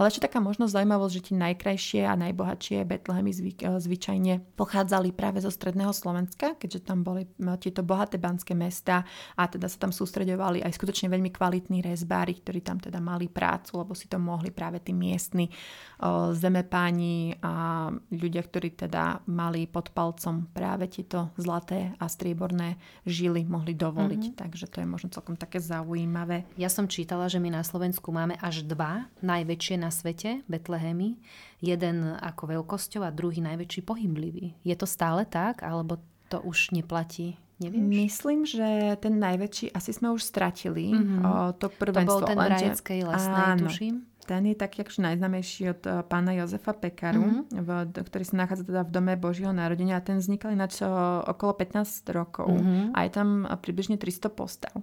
Ale 0.00 0.08
ešte 0.08 0.24
taká 0.32 0.40
možnosť 0.40 0.80
zaujímavosť, 0.80 1.12
že 1.12 1.24
tie 1.28 1.36
najkrajšie 1.36 2.02
a 2.08 2.16
najbohatšie 2.16 2.88
Betlehemy 2.88 3.36
zvyk, 3.36 3.58
eh, 3.68 3.76
zvyčajne 3.76 4.56
pochádzali 4.56 5.12
práve 5.12 5.44
zo 5.44 5.52
stredného 5.52 5.92
Slovenska, 5.92 6.56
keďže 6.56 6.88
tam 6.88 7.04
boli 7.04 7.28
tieto 7.60 7.84
bohaté 7.84 8.16
banské 8.16 8.56
mesta 8.56 9.04
a 9.36 9.44
teda 9.44 9.68
sa 9.68 9.76
tam 9.76 9.92
sústredovali 9.92 10.64
aj 10.64 10.72
skutočne 10.72 11.12
veľmi 11.12 11.28
kvalitní 11.28 11.84
rezbári, 11.84 12.40
ktorí 12.40 12.64
tam 12.64 12.80
teda 12.80 12.96
mali 12.96 13.28
prácu, 13.28 13.84
lebo 13.84 13.92
si 13.92 14.08
to 14.08 14.16
mohli 14.16 14.48
práve 14.48 14.80
tí 14.80 14.96
miestni 14.96 15.52
eh, 15.52 16.32
zemepáni 16.32 17.36
a 17.44 17.92
ľudia, 17.92 18.40
ktorí 18.40 18.80
teda 18.80 19.28
mali 19.28 19.68
pod 19.68 19.92
palcom 19.92 20.48
práve 20.48 20.88
tieto 20.88 21.28
zlaté 21.36 21.92
a 22.00 22.08
strieborné 22.08 22.80
žily 23.04 23.44
mohli 23.44 23.76
dovoliť. 23.76 24.22
Mm-hmm. 24.32 24.40
Takže 24.40 24.64
to 24.72 24.80
je 24.80 24.88
možno 24.88 25.12
celkom 25.12 25.36
také 25.36 25.60
zaujímavé. 25.60 26.48
Ja 26.56 26.72
som 26.72 26.88
čítala, 26.88 27.28
že 27.28 27.36
my 27.36 27.52
na 27.52 27.60
Slovensku 27.60 28.08
máme 28.08 28.40
až 28.40 28.64
dva 28.64 29.04
najväčšie 29.20 29.76
na 29.76 29.89
svete, 29.90 30.42
Betlehemy, 30.46 31.18
jeden 31.60 32.16
ako 32.18 32.56
veľkosťou 32.56 33.04
a 33.04 33.10
druhý 33.12 33.44
najväčší 33.44 33.82
pohyblivý. 33.84 34.56
Je 34.64 34.74
to 34.74 34.88
stále 34.88 35.26
tak, 35.28 35.62
alebo 35.66 36.00
to 36.30 36.40
už 36.40 36.72
neplatí? 36.72 37.36
Nevieš? 37.60 37.84
Myslím, 37.84 38.40
že 38.48 38.96
ten 39.04 39.20
najväčší 39.20 39.76
asi 39.76 39.92
sme 39.92 40.16
už 40.16 40.24
stratili. 40.24 40.96
Mm-hmm. 40.96 41.20
O, 41.20 41.52
to 41.52 41.68
prvenstvo. 41.68 42.24
To 42.24 42.24
bol 42.24 42.28
ten 42.32 42.38
v 42.40 42.48
Rajeckej 42.56 43.00
lesnej, 43.04 43.44
áno, 43.52 43.68
tuším. 43.68 43.94
Ten 44.24 44.42
je 44.46 44.56
taký 44.56 44.86
akože 44.86 45.00
najznamejší 45.04 45.62
od 45.74 45.82
uh, 45.84 45.92
pána 46.06 46.32
Jozefa 46.40 46.72
Pekaru, 46.72 47.20
mm-hmm. 47.20 47.60
v, 47.60 47.68
ktorý 48.00 48.24
sa 48.24 48.46
nachádza 48.46 48.64
teda 48.64 48.82
v 48.88 48.90
dome 48.94 49.12
Božieho 49.20 49.52
narodenia 49.52 50.00
a 50.00 50.04
ten 50.06 50.22
vznikal 50.22 50.56
ináč 50.56 50.80
okolo 51.26 51.52
15 51.52 52.16
rokov 52.16 52.48
mm-hmm. 52.48 52.96
a 52.96 52.98
je 53.04 53.10
tam 53.12 53.28
približne 53.60 54.00
300 54.00 54.30
postav 54.32 54.74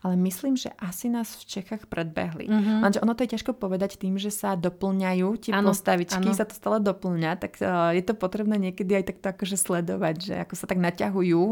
ale 0.00 0.16
myslím, 0.16 0.56
že 0.56 0.72
asi 0.80 1.12
nás 1.12 1.36
v 1.36 1.44
Čechách 1.44 1.84
predbehli. 1.84 2.48
Mm-hmm. 2.48 2.78
Lenže 2.80 3.00
ono 3.04 3.12
to 3.12 3.28
je 3.28 3.36
ťažko 3.36 3.52
povedať 3.52 4.00
tým, 4.00 4.16
že 4.16 4.32
sa 4.32 4.56
doplňajú 4.56 5.28
tie 5.36 5.52
ano, 5.52 5.72
postavičky, 5.72 6.32
ano. 6.32 6.36
sa 6.36 6.48
to 6.48 6.56
stále 6.56 6.80
doplňa, 6.80 7.30
tak 7.36 7.60
uh, 7.60 7.92
je 7.92 8.00
to 8.00 8.16
potrebné 8.16 8.56
niekedy 8.56 8.96
aj 8.96 9.12
takto 9.12 9.26
akože 9.36 9.56
sledovať, 9.60 10.14
že 10.16 10.34
ako 10.40 10.54
sa 10.56 10.64
tak 10.64 10.80
naťahujú 10.80 11.42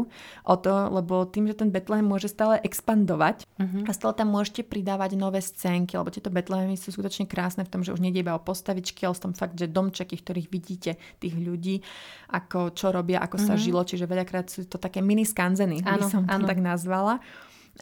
o 0.45 0.55
to, 0.57 0.73
lebo 0.89 1.29
tým, 1.29 1.45
že 1.45 1.61
ten 1.61 1.69
Betlehem 1.69 2.05
môže 2.05 2.25
stále 2.25 2.57
expandovať 2.65 3.45
mm-hmm. 3.45 3.83
a 3.85 3.91
stále 3.93 4.17
tam 4.17 4.33
môžete 4.33 4.65
pridávať 4.65 5.13
nové 5.13 5.45
scénky, 5.45 5.93
lebo 5.93 6.09
tieto 6.09 6.33
Betlehemy 6.33 6.73
sú 6.73 6.89
skutočne 6.89 7.29
krásne 7.29 7.61
v 7.61 7.71
tom, 7.71 7.81
že 7.85 7.93
už 7.93 8.01
nejde 8.01 8.25
iba 8.25 8.33
o 8.33 8.41
postavičky, 8.41 9.05
ale 9.05 9.13
v 9.13 9.23
tom 9.29 9.33
fakt, 9.37 9.53
že 9.61 9.69
domčeky, 9.69 10.17
ktorých 10.17 10.49
vidíte 10.49 10.97
tých 11.21 11.37
ľudí, 11.37 11.85
ako 12.33 12.73
čo 12.73 12.89
robia, 12.89 13.21
ako 13.21 13.37
mm-hmm. 13.37 13.49
sa 13.49 13.55
mhm. 13.55 13.61
žilo, 13.61 13.81
čiže 13.85 14.09
veľakrát 14.09 14.49
sú 14.49 14.65
to 14.65 14.81
také 14.81 15.05
mini 15.05 15.21
skanzeny, 15.21 15.85
by 15.85 16.01
som 16.01 16.25
to 16.25 16.49
tak 16.49 16.57
nazvala 16.57 17.21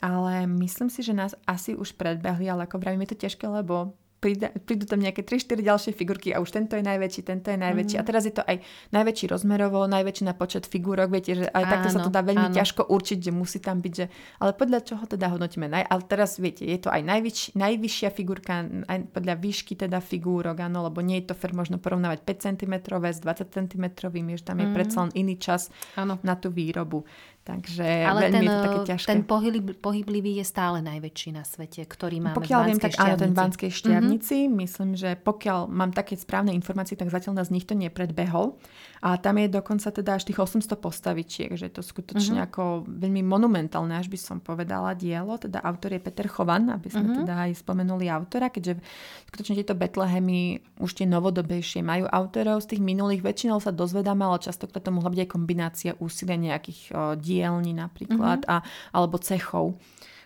ale 0.01 0.45
myslím 0.47 0.89
si, 0.89 1.01
že 1.01 1.17
nás 1.17 1.33
asi 1.49 1.73
už 1.73 1.97
predbehli, 1.97 2.49
ale 2.49 2.65
ako 2.65 2.81
vravím, 2.81 3.05
je 3.05 3.11
to 3.13 3.23
ťažké, 3.27 3.45
lebo 3.49 3.97
prídu 4.17 4.85
tam 4.89 4.97
nejaké 4.97 5.21
3-4 5.21 5.61
ďalšie 5.61 5.91
figurky 5.93 6.33
a 6.33 6.41
už 6.41 6.49
tento 6.49 6.73
je 6.73 6.81
najväčší, 6.81 7.21
tento 7.21 7.53
je 7.53 7.59
najväčší. 7.59 7.95
Mm. 7.97 8.01
A 8.01 8.07
teraz 8.07 8.25
je 8.25 8.33
to 8.33 8.41
aj 8.41 8.65
najväčší 8.89 9.25
rozmerovo, 9.29 9.85
najväčší 9.85 10.23
na 10.25 10.33
počet 10.33 10.65
figúrok. 10.65 11.13
Viete, 11.13 11.37
že 11.37 11.45
aj 11.45 11.63
áno, 11.63 11.71
takto 11.71 11.89
sa 11.93 11.99
to 12.01 12.09
dá 12.09 12.25
veľmi 12.25 12.49
áno. 12.49 12.57
ťažko 12.57 12.89
určiť, 12.89 13.29
že 13.29 13.31
musí 13.31 13.61
tam 13.61 13.77
byť. 13.77 13.93
Že... 13.93 14.05
Ale 14.41 14.51
podľa 14.57 14.79
čoho 14.81 15.03
teda 15.05 15.29
hodnotíme? 15.29 15.69
Naj... 15.69 15.85
Ale 15.85 16.01
teraz 16.09 16.41
viete, 16.41 16.65
je 16.65 16.79
to 16.81 16.89
aj 16.89 17.01
najvyš... 17.05 17.53
najvyššia 17.53 18.09
figurka, 18.09 18.65
aj 18.89 18.97
podľa 19.13 19.35
výšky 19.37 19.77
teda 19.77 20.01
figúrok, 20.01 20.57
áno, 20.65 20.89
lebo 20.89 21.05
nie 21.05 21.21
je 21.21 21.29
to 21.29 21.35
fer 21.37 21.53
možno 21.53 21.77
porovnávať 21.77 22.25
5 22.25 22.47
cm 22.57 22.73
s 22.89 23.21
20 23.21 23.53
cm, 23.53 23.85
že 24.33 24.43
tam 24.43 24.57
je 24.57 24.67
mm. 24.67 24.73
predsa 24.73 24.97
len 25.05 25.11
iný 25.13 25.37
čas 25.37 25.69
áno. 25.93 26.17
na 26.25 26.33
tú 26.33 26.49
výrobu. 26.49 27.05
Takže 27.47 27.87
Ale 28.03 28.27
ten, 28.27 28.43
je 28.43 28.49
to 28.51 28.59
také 28.59 28.79
ťažké. 28.91 29.07
ten 29.07 29.21
pohyb, 29.23 29.71
pohyblivý 29.79 30.43
je 30.43 30.45
stále 30.45 30.83
najväčší 30.83 31.31
na 31.31 31.47
svete, 31.47 31.87
ktorý 31.87 32.19
máme 32.19 32.35
pokiaľ 32.35 32.59
v 32.59 32.67
viem, 32.67 32.79
tak 32.83 32.99
áno, 32.99 33.15
ten 33.15 33.31
v 33.31 33.39
Banskej 33.39 33.71
šťavnici. 33.71 34.37
Mm-hmm. 34.51 34.59
Myslím, 34.59 34.91
že 34.99 35.15
pokiaľ 35.15 35.71
mám 35.71 35.95
také 35.95 36.19
správne 36.19 36.51
informácie, 36.51 36.99
tak 36.99 37.07
zatiaľ 37.07 37.39
nás 37.39 37.47
nikto 37.47 37.71
nepredbehol. 37.71 38.59
A 39.01 39.17
tam 39.21 39.37
je 39.37 39.47
dokonca 39.51 39.89
teda 39.93 40.17
až 40.17 40.25
tých 40.25 40.41
800 40.41 40.77
postavičiek, 40.77 41.53
že 41.53 41.69
je 41.69 41.73
to 41.73 41.83
skutočne 41.85 42.41
mm-hmm. 42.41 42.49
ako 42.49 42.63
veľmi 42.87 43.21
monumentálne, 43.21 43.93
až 43.93 44.09
by 44.09 44.17
som 44.17 44.37
povedala, 44.41 44.97
dielo. 44.97 45.37
Teda 45.37 45.61
autor 45.61 45.93
je 45.93 46.01
Peter 46.01 46.25
Chovan, 46.25 46.73
aby 46.73 46.89
sme 46.89 47.13
mm-hmm. 47.13 47.19
teda 47.25 47.33
aj 47.47 47.51
spomenuli 47.61 48.09
autora, 48.09 48.49
keďže 48.49 48.81
skutočne 49.29 49.53
tieto 49.61 49.77
Betlehemy 49.77 50.61
už 50.81 50.91
tie 50.97 51.05
novodobejšie 51.05 51.85
majú 51.85 52.09
autorov. 52.09 52.65
Z 52.65 52.77
tých 52.77 52.81
minulých 52.81 53.21
väčšinou 53.21 53.61
sa 53.61 53.69
dozvedáme, 53.69 54.25
ale 54.25 54.41
častokrát 54.41 54.81
to 54.81 54.89
mohla 54.89 55.13
byť 55.13 55.21
aj 55.25 55.29
kombinácia 55.29 55.91
úsilia 56.01 56.37
nejakých 56.37 56.81
o, 56.89 57.13
dielní 57.13 57.77
napríklad, 57.77 58.45
mm-hmm. 58.45 58.61
a, 58.61 58.65
alebo 58.93 59.21
cechov 59.21 59.77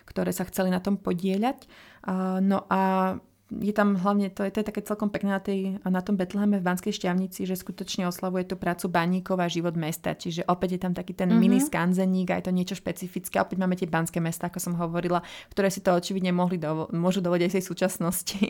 ktoré 0.02 0.34
sa 0.34 0.44
chceli 0.44 0.68
na 0.68 0.82
tom 0.82 1.00
podieľať. 1.00 1.64
Uh, 2.04 2.42
no 2.42 2.66
a 2.68 3.14
je 3.60 3.74
tam 3.76 4.00
hlavne, 4.00 4.32
to 4.32 4.46
je, 4.46 4.50
to 4.54 4.64
je 4.64 4.68
také 4.72 4.80
celkom 4.80 5.12
pekné 5.12 5.36
na, 5.36 5.42
tej, 5.42 5.76
na 5.84 6.00
tom 6.00 6.16
Betleheme 6.16 6.56
v 6.56 6.64
Banskej 6.64 6.96
šťavnici, 6.96 7.44
že 7.44 7.58
skutočne 7.58 8.08
oslavuje 8.08 8.48
tú 8.48 8.56
prácu 8.56 8.88
baníkov 8.88 9.36
a 9.36 9.50
život 9.52 9.76
mesta. 9.76 10.16
Čiže 10.16 10.48
opäť 10.48 10.78
je 10.78 10.80
tam 10.80 10.94
taký 10.96 11.12
ten 11.12 11.28
mm-hmm. 11.28 11.42
mini 11.42 11.60
skanzeník 11.60 12.32
a 12.32 12.40
je 12.40 12.48
to 12.48 12.52
niečo 12.54 12.78
špecifické. 12.78 13.36
Opäť 13.42 13.60
máme 13.60 13.76
tie 13.76 13.90
banské 13.90 14.24
mesta, 14.24 14.48
ako 14.48 14.58
som 14.62 14.74
hovorila, 14.80 15.20
ktoré 15.52 15.68
si 15.68 15.84
to 15.84 15.92
očividne 15.92 16.32
mohli 16.32 16.56
dovo- 16.56 16.88
môžu 16.94 17.20
dovoliť 17.20 17.42
aj 17.44 17.52
tej 17.60 17.64
súčasnosti. 17.66 18.40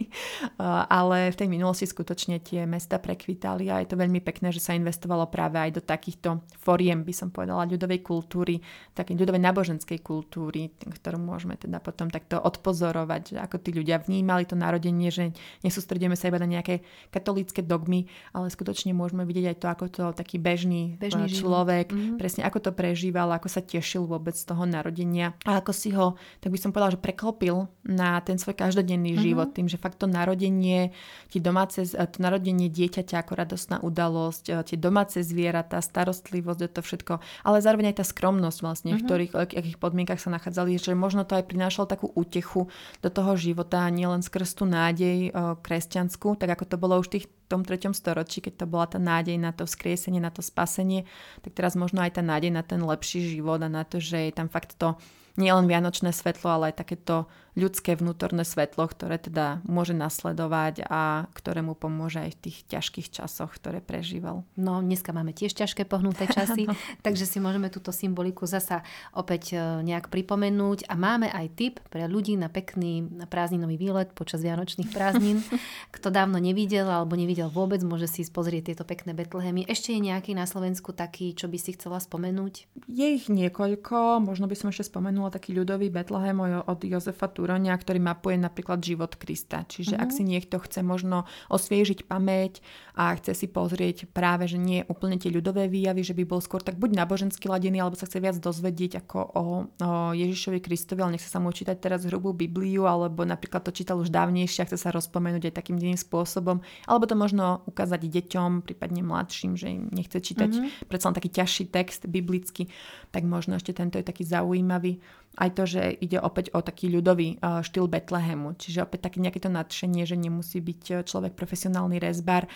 Ale 1.00 1.34
v 1.34 1.38
tej 1.40 1.48
minulosti 1.50 1.88
skutočne 1.88 2.38
tie 2.38 2.62
mesta 2.68 3.02
prekvitali 3.02 3.72
a 3.72 3.82
je 3.82 3.90
to 3.90 3.98
veľmi 3.98 4.22
pekné, 4.22 4.54
že 4.54 4.62
sa 4.62 4.78
investovalo 4.78 5.26
práve 5.26 5.58
aj 5.58 5.70
do 5.74 5.82
takýchto 5.82 6.46
foriem, 6.62 7.02
by 7.02 7.14
som 7.16 7.28
povedala, 7.34 7.66
ľudovej 7.66 8.04
kultúry, 8.04 8.62
takej 8.94 9.18
ľudovej 9.18 9.42
náboženskej 9.42 9.98
kultúry, 10.04 10.70
ktorú 10.78 11.18
môžeme 11.18 11.58
teda 11.58 11.82
potom 11.82 12.06
takto 12.12 12.38
odpozorovať, 12.38 13.40
ako 13.40 13.56
tí 13.58 13.74
ľudia 13.74 13.98
vnímali 13.98 14.44
to 14.44 14.54
narodenie 14.54 14.91
narodenie, 14.92 15.10
že 15.10 15.24
nesústredíme 15.64 16.14
sa 16.14 16.28
iba 16.28 16.38
na 16.38 16.48
nejaké 16.48 16.84
katolícke 17.08 17.64
dogmy, 17.64 18.06
ale 18.36 18.52
skutočne 18.52 18.92
môžeme 18.92 19.24
vidieť 19.24 19.56
aj 19.56 19.56
to, 19.56 19.66
ako 19.66 19.84
to 19.88 20.04
taký 20.12 20.36
bežný, 20.36 21.00
bežný 21.00 21.26
eh, 21.26 21.32
človek, 21.32 21.88
mm-hmm. 21.90 22.16
presne 22.20 22.44
ako 22.44 22.58
to 22.68 22.70
prežíval, 22.76 23.32
ako 23.32 23.48
sa 23.48 23.64
tešil 23.64 24.04
vôbec 24.04 24.36
z 24.36 24.44
toho 24.44 24.68
narodenia 24.68 25.32
a 25.48 25.58
ako 25.64 25.72
si 25.72 25.90
ho, 25.96 26.20
tak 26.44 26.52
by 26.52 26.58
som 26.60 26.70
povedala, 26.70 26.94
že 26.94 27.00
preklopil 27.00 27.66
na 27.88 28.20
ten 28.20 28.36
svoj 28.36 28.54
každodenný 28.54 29.16
mm-hmm. 29.16 29.24
život 29.24 29.48
tým, 29.56 29.66
že 29.66 29.80
fakt 29.80 29.98
to 29.98 30.06
narodenie, 30.06 30.92
tie 31.32 31.40
domáce, 31.40 31.80
eh, 31.80 32.06
to 32.06 32.20
narodenie 32.20 32.68
dieťaťa 32.68 33.24
ako 33.24 33.32
radostná 33.32 33.76
udalosť, 33.80 34.44
eh, 34.52 34.62
tie 34.66 34.76
domáce 34.76 35.24
zvieratá, 35.24 35.80
starostlivosť, 35.80 36.60
to 36.72 36.80
všetko, 36.84 37.14
ale 37.44 37.64
zároveň 37.64 37.92
aj 37.92 38.04
tá 38.04 38.04
skromnosť 38.06 38.58
vlastne, 38.60 38.90
mm-hmm. 38.94 39.00
v 39.00 39.02
mhm. 39.02 39.08
ktorých, 39.08 39.32
akých 39.62 39.78
podmienkach 39.80 40.20
sa 40.20 40.32
nachádzali, 40.32 40.76
že 40.76 40.92
možno 40.96 41.24
to 41.24 41.36
aj 41.36 41.48
prinášalo 41.48 41.88
takú 41.88 42.10
útechu 42.12 42.68
do 43.00 43.08
toho 43.08 43.36
života, 43.38 43.84
nielen 43.92 44.24
skrz 44.24 44.58
tú 44.58 44.64
nádej 44.88 45.30
kresťanskú, 45.62 46.34
tak 46.34 46.58
ako 46.58 46.64
to 46.66 46.76
bolo 46.80 46.98
už 46.98 47.06
v 47.08 47.14
tých, 47.18 47.26
tom 47.46 47.62
3. 47.62 47.92
storočí, 47.92 48.40
keď 48.40 48.64
to 48.64 48.66
bola 48.66 48.88
tá 48.88 48.96
nádej 48.96 49.36
na 49.36 49.52
to 49.52 49.68
vzkriesenie, 49.68 50.18
na 50.18 50.32
to 50.32 50.40
spasenie, 50.40 51.04
tak 51.44 51.52
teraz 51.52 51.76
možno 51.76 52.00
aj 52.00 52.16
tá 52.16 52.22
nádej 52.24 52.48
na 52.48 52.64
ten 52.64 52.80
lepší 52.80 53.36
život 53.36 53.60
a 53.60 53.68
na 53.68 53.84
to, 53.84 54.00
že 54.00 54.28
je 54.28 54.32
tam 54.32 54.48
fakt 54.48 54.80
to 54.80 54.96
nielen 55.36 55.68
vianočné 55.68 56.12
svetlo, 56.12 56.48
ale 56.48 56.72
aj 56.72 56.84
takéto 56.84 57.28
ľudské 57.52 57.92
vnútorné 57.92 58.48
svetlo, 58.48 58.88
ktoré 58.88 59.20
teda 59.20 59.60
môže 59.68 59.92
nasledovať 59.92 60.88
a 60.88 61.28
ktoré 61.36 61.60
mu 61.60 61.76
pomôže 61.76 62.24
aj 62.24 62.30
v 62.38 62.40
tých 62.48 62.58
ťažkých 62.68 63.08
časoch, 63.12 63.52
ktoré 63.60 63.84
prežíval. 63.84 64.48
No, 64.56 64.80
dneska 64.80 65.12
máme 65.12 65.36
tiež 65.36 65.52
ťažké 65.52 65.84
pohnuté 65.84 66.24
časy, 66.36 66.64
no. 66.64 66.72
takže 67.04 67.28
si 67.28 67.38
môžeme 67.44 67.68
túto 67.68 67.92
symboliku 67.92 68.48
zasa 68.48 68.80
opäť 69.12 69.52
e, 69.52 69.84
nejak 69.84 70.08
pripomenúť 70.08 70.88
a 70.88 70.96
máme 70.96 71.28
aj 71.28 71.46
tip 71.52 71.74
pre 71.92 72.08
ľudí 72.08 72.40
na 72.40 72.48
pekný 72.48 73.04
prázdninový 73.28 73.76
výlet 73.76 74.08
počas 74.16 74.40
Vianočných 74.40 74.88
prázdnin. 74.88 75.44
Kto 75.94 76.08
dávno 76.08 76.40
nevidel 76.40 76.88
alebo 76.88 77.20
nevidel 77.20 77.52
vôbec, 77.52 77.84
môže 77.84 78.08
si 78.08 78.24
pozrieť 78.24 78.72
tieto 78.72 78.84
pekné 78.88 79.12
Betlehemy. 79.12 79.68
Ešte 79.68 79.92
je 79.92 80.00
nejaký 80.00 80.32
na 80.32 80.48
Slovensku 80.48 80.96
taký, 80.96 81.36
čo 81.36 81.52
by 81.52 81.58
si 81.60 81.76
chcela 81.76 82.00
spomenúť? 82.00 82.64
Je 82.88 83.06
ich 83.12 83.28
niekoľko, 83.28 84.24
možno 84.24 84.48
by 84.48 84.56
som 84.56 84.72
ešte 84.72 84.88
spomenula 84.88 85.28
taký 85.28 85.52
ľudový 85.52 85.92
Betlehem 85.92 86.40
od 86.64 86.80
Jozefa 86.80 87.28
Turonia, 87.42 87.74
ktorý 87.74 87.98
mapuje 87.98 88.38
napríklad 88.38 88.78
život 88.78 89.18
Krista. 89.18 89.66
Čiže 89.66 89.98
mm-hmm. 89.98 90.04
ak 90.06 90.10
si 90.14 90.22
niekto 90.22 90.62
chce 90.62 90.86
možno 90.86 91.26
osviežiť 91.50 92.06
pamäť 92.06 92.62
a 92.94 93.10
chce 93.18 93.34
si 93.34 93.46
pozrieť 93.50 94.06
práve, 94.06 94.46
že 94.46 94.62
nie 94.62 94.86
úplne 94.86 95.18
tie 95.18 95.34
ľudové 95.34 95.66
výjavy, 95.66 96.06
že 96.06 96.14
by 96.14 96.22
bol 96.22 96.38
skôr 96.38 96.62
tak 96.62 96.78
buď 96.78 97.02
náboženský 97.02 97.50
ladený, 97.50 97.82
alebo 97.82 97.98
sa 97.98 98.06
chce 98.06 98.22
viac 98.22 98.38
dozvedieť 98.38 99.02
ako 99.02 99.18
o, 99.18 99.42
o 99.66 99.90
Ježišovi 100.14 100.62
Kristovi, 100.62 101.02
ale 101.02 101.18
nechce 101.18 101.26
sa 101.26 101.42
mu 101.42 101.50
čítať 101.50 101.82
teraz 101.82 102.06
hrubú 102.06 102.30
Bibliu, 102.30 102.86
alebo 102.86 103.26
napríklad 103.26 103.66
to 103.66 103.74
čítal 103.74 103.98
už 103.98 104.14
dávnejšie 104.14 104.62
a 104.62 104.68
chce 104.70 104.78
sa 104.78 104.94
rozpomenúť 104.94 105.50
aj 105.50 105.58
takým 105.58 105.82
iným 105.82 105.98
spôsobom, 105.98 106.62
alebo 106.86 107.10
to 107.10 107.18
možno 107.18 107.66
ukázať 107.66 108.06
deťom, 108.06 108.62
prípadne 108.62 109.02
mladším, 109.02 109.58
že 109.58 109.66
im 109.66 109.90
nechce 109.90 110.14
čítať 110.22 110.50
mm-hmm. 110.54 110.86
predsa 110.86 111.10
len 111.10 111.18
taký 111.18 111.30
ťažší 111.34 111.64
text 111.74 112.06
biblický, 112.06 112.70
tak 113.10 113.26
možno 113.26 113.58
ešte 113.58 113.74
tento 113.74 113.98
je 113.98 114.06
taký 114.06 114.22
zaujímavý 114.22 115.02
aj 115.38 115.50
to, 115.56 115.64
že 115.64 115.82
ide 115.96 116.20
opäť 116.20 116.52
o 116.52 116.60
taký 116.60 116.92
ľudový 116.92 117.40
uh, 117.40 117.64
štýl 117.64 117.88
Betlehemu. 117.88 118.52
Čiže 118.56 118.84
opäť 118.84 119.08
také 119.08 119.18
nejaké 119.24 119.40
to 119.40 119.48
nadšenie, 119.48 120.04
že 120.04 120.16
nemusí 120.16 120.60
byť 120.60 120.82
uh, 120.92 120.96
človek 121.04 121.32
profesionálny 121.32 121.96
rezbar, 121.96 122.48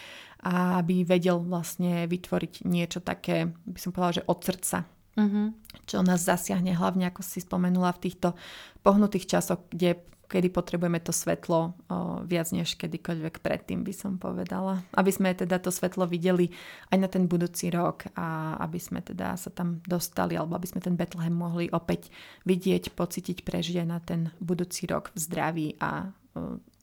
aby 0.46 1.02
vedel 1.02 1.40
vlastne 1.42 2.04
vytvoriť 2.06 2.68
niečo 2.68 3.00
také, 3.00 3.50
by 3.66 3.78
som 3.80 3.90
povedala, 3.90 4.20
že 4.20 4.28
od 4.28 4.38
srdca. 4.44 4.78
Uh-huh. 5.16 5.56
Čo 5.88 6.04
nás 6.04 6.20
zasiahne 6.20 6.76
hlavne, 6.76 7.08
ako 7.08 7.24
si 7.24 7.40
spomenula, 7.40 7.96
v 7.96 8.02
týchto 8.04 8.36
pohnutých 8.84 9.26
časoch, 9.26 9.64
kde 9.72 10.04
kedy 10.26 10.50
potrebujeme 10.50 10.98
to 11.00 11.14
svetlo 11.14 11.60
o, 11.60 11.72
viac 12.26 12.50
než 12.50 12.74
kedykoľvek 12.76 13.40
predtým, 13.40 13.86
by 13.86 13.94
som 13.94 14.18
povedala. 14.18 14.82
Aby 14.92 15.10
sme 15.14 15.30
teda 15.32 15.62
to 15.62 15.70
svetlo 15.70 16.04
videli 16.04 16.50
aj 16.90 16.98
na 16.98 17.08
ten 17.08 17.30
budúci 17.30 17.70
rok 17.70 18.10
a 18.18 18.58
aby 18.62 18.78
sme 18.78 19.00
teda 19.00 19.38
sa 19.38 19.50
tam 19.54 19.80
dostali, 19.86 20.34
alebo 20.34 20.58
aby 20.58 20.68
sme 20.68 20.82
ten 20.82 20.98
Betlehem 20.98 21.34
mohli 21.34 21.70
opäť 21.70 22.10
vidieť, 22.44 22.92
pocítiť, 22.92 23.46
prežiť 23.46 23.82
aj 23.82 23.88
na 23.88 23.98
ten 24.02 24.20
budúci 24.42 24.90
rok 24.90 25.14
v 25.14 25.18
zdraví 25.18 25.68
a 25.78 26.10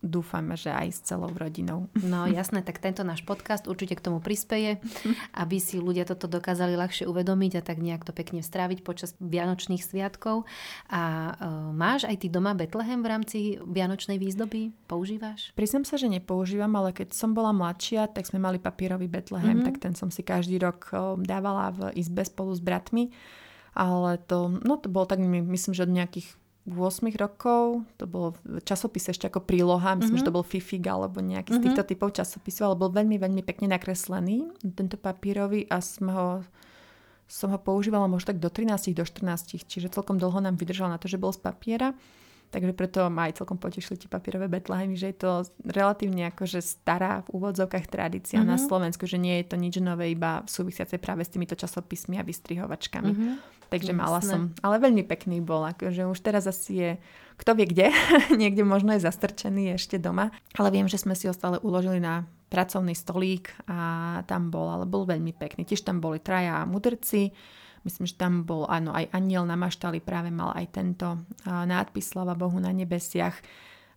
dúfame, 0.04 0.60
že 0.60 0.68
aj 0.68 0.88
s 0.92 1.00
celou 1.08 1.32
rodinou. 1.32 1.88
No 1.96 2.28
jasné, 2.28 2.60
tak 2.60 2.84
tento 2.84 3.08
náš 3.08 3.24
podcast 3.24 3.72
určite 3.72 3.96
k 3.96 4.04
tomu 4.04 4.20
prispeje, 4.20 4.84
aby 5.42 5.58
si 5.64 5.80
ľudia 5.80 6.04
toto 6.04 6.28
dokázali 6.28 6.76
ľahšie 6.76 7.08
uvedomiť 7.08 7.52
a 7.58 7.62
tak 7.64 7.80
nejak 7.80 8.04
to 8.04 8.12
pekne 8.12 8.44
stráviť 8.44 8.84
počas 8.84 9.16
Vianočných 9.24 9.80
sviatkov. 9.80 10.44
A 10.92 11.34
uh, 11.34 11.72
máš 11.72 12.04
aj 12.04 12.20
ty 12.20 12.28
doma 12.28 12.52
Betlehem 12.52 13.00
v 13.00 13.08
rámci 13.08 13.38
Vianočnej 13.64 14.20
výzdoby? 14.20 14.76
Používaš? 14.92 15.56
Priznám 15.56 15.88
sa, 15.88 15.96
že 15.96 16.12
nepoužívam, 16.12 16.76
ale 16.76 16.92
keď 16.92 17.16
som 17.16 17.32
bola 17.32 17.56
mladšia, 17.56 18.12
tak 18.12 18.28
sme 18.28 18.44
mali 18.44 18.60
papierový 18.60 19.08
Betlehem, 19.08 19.64
mm-hmm. 19.64 19.68
tak 19.72 19.76
ten 19.80 19.96
som 19.96 20.12
si 20.12 20.22
každý 20.22 20.60
rok 20.60 20.92
dávala 21.24 21.72
v 21.72 21.80
izbe 21.96 22.28
spolu 22.28 22.52
s 22.52 22.60
bratmi. 22.60 23.16
Ale 23.74 24.22
to, 24.30 24.54
no 24.62 24.78
to 24.78 24.86
bolo 24.86 25.10
tak, 25.10 25.18
myslím, 25.18 25.74
že 25.74 25.90
od 25.90 25.96
nejakých 25.98 26.30
8 26.64 27.12
rokov, 27.20 27.84
to 28.00 28.08
bolo 28.08 28.40
v 28.48 28.64
časopise 28.64 29.12
ešte 29.12 29.28
ako 29.28 29.44
príloha, 29.44 30.00
myslím, 30.00 30.16
mm-hmm. 30.16 30.20
že 30.24 30.28
to 30.28 30.32
mhm. 30.32 30.38
bol 30.40 30.46
Fifig 30.48 30.84
alebo 30.88 31.20
nejaký 31.20 31.52
mm-hmm. 31.52 31.60
z 31.60 31.64
týchto 31.68 31.84
mhm. 31.84 31.90
typov 31.92 32.10
časopisov, 32.16 32.64
ale 32.72 32.76
bol 32.80 32.92
veľmi, 32.96 33.20
veľmi 33.20 33.44
pekne 33.44 33.68
nakreslený, 33.76 34.48
tento 34.72 34.96
papírový 34.96 35.68
a 35.68 35.84
sme 35.84 36.12
ho, 36.16 36.28
som 37.28 37.52
ho 37.52 37.60
používala 37.60 38.08
možno 38.08 38.32
tak 38.32 38.40
do 38.40 38.48
13, 38.48 38.96
do 38.96 39.04
14, 39.04 39.60
čiže 39.68 39.92
celkom 39.92 40.16
dlho 40.16 40.40
nám 40.40 40.56
vydržal 40.56 40.88
na 40.88 40.96
to, 40.96 41.12
že 41.12 41.20
bol 41.20 41.36
z 41.36 41.44
papiera. 41.44 41.92
Takže 42.54 42.70
preto 42.78 43.10
ma 43.10 43.26
aj 43.26 43.42
celkom 43.42 43.58
potešili 43.58 43.98
tie 43.98 44.06
papierové 44.06 44.46
betlehemy, 44.46 44.94
že 44.94 45.10
je 45.10 45.26
to 45.26 45.32
relatívne 45.66 46.30
akože 46.30 46.62
stará 46.62 47.26
v 47.26 47.42
úvodzovkách 47.42 47.90
tradícia 47.90 48.38
mm-hmm. 48.38 48.54
na 48.54 48.62
mhm. 48.62 48.66
Slovensku, 48.70 49.04
že 49.10 49.18
nie 49.18 49.42
je 49.42 49.52
to 49.52 49.56
nič 49.58 49.82
nové, 49.82 50.14
iba 50.14 50.46
súvisiace 50.46 51.02
práve 51.02 51.26
s 51.26 51.34
týmito 51.34 51.58
časopismi 51.58 52.22
a 52.22 52.24
vystrihovačkami. 52.24 53.12
Mm-hmm. 53.12 53.34
Takže 53.74 53.90
Jasné. 53.90 54.04
mala 54.06 54.22
som, 54.22 54.54
ale 54.62 54.78
veľmi 54.78 55.02
pekný 55.02 55.42
bol, 55.42 55.66
akože 55.66 56.06
už 56.06 56.22
teraz 56.22 56.46
asi 56.46 56.72
je, 56.78 56.92
kto 57.42 57.58
vie 57.58 57.66
kde, 57.66 57.90
niekde 58.42 58.62
možno 58.62 58.94
je 58.94 59.02
zastrčený 59.02 59.74
ešte 59.74 59.98
doma, 59.98 60.30
ale 60.54 60.70
viem, 60.70 60.86
že 60.86 61.02
sme 61.02 61.18
si 61.18 61.26
ho 61.26 61.34
stále 61.34 61.58
uložili 61.66 61.98
na 61.98 62.30
pracovný 62.54 62.94
stolík 62.94 63.50
a 63.66 64.22
tam 64.30 64.54
bol, 64.54 64.70
ale 64.70 64.86
bol 64.86 65.10
veľmi 65.10 65.34
pekný. 65.34 65.66
Tiež 65.66 65.82
tam 65.82 65.98
boli 65.98 66.22
traja 66.22 66.70
mudrci, 66.70 67.34
Myslím, 67.84 68.08
že 68.08 68.16
tam 68.16 68.48
bol 68.48 68.64
áno, 68.72 68.96
aj 68.96 69.12
aniel 69.12 69.44
na 69.44 69.60
maštali 69.60 70.00
práve 70.00 70.32
mal 70.32 70.56
aj 70.56 70.66
tento 70.72 71.20
nádpis 71.44 72.16
Slava 72.16 72.32
Bohu 72.32 72.56
na 72.56 72.72
nebesiach. 72.72 73.36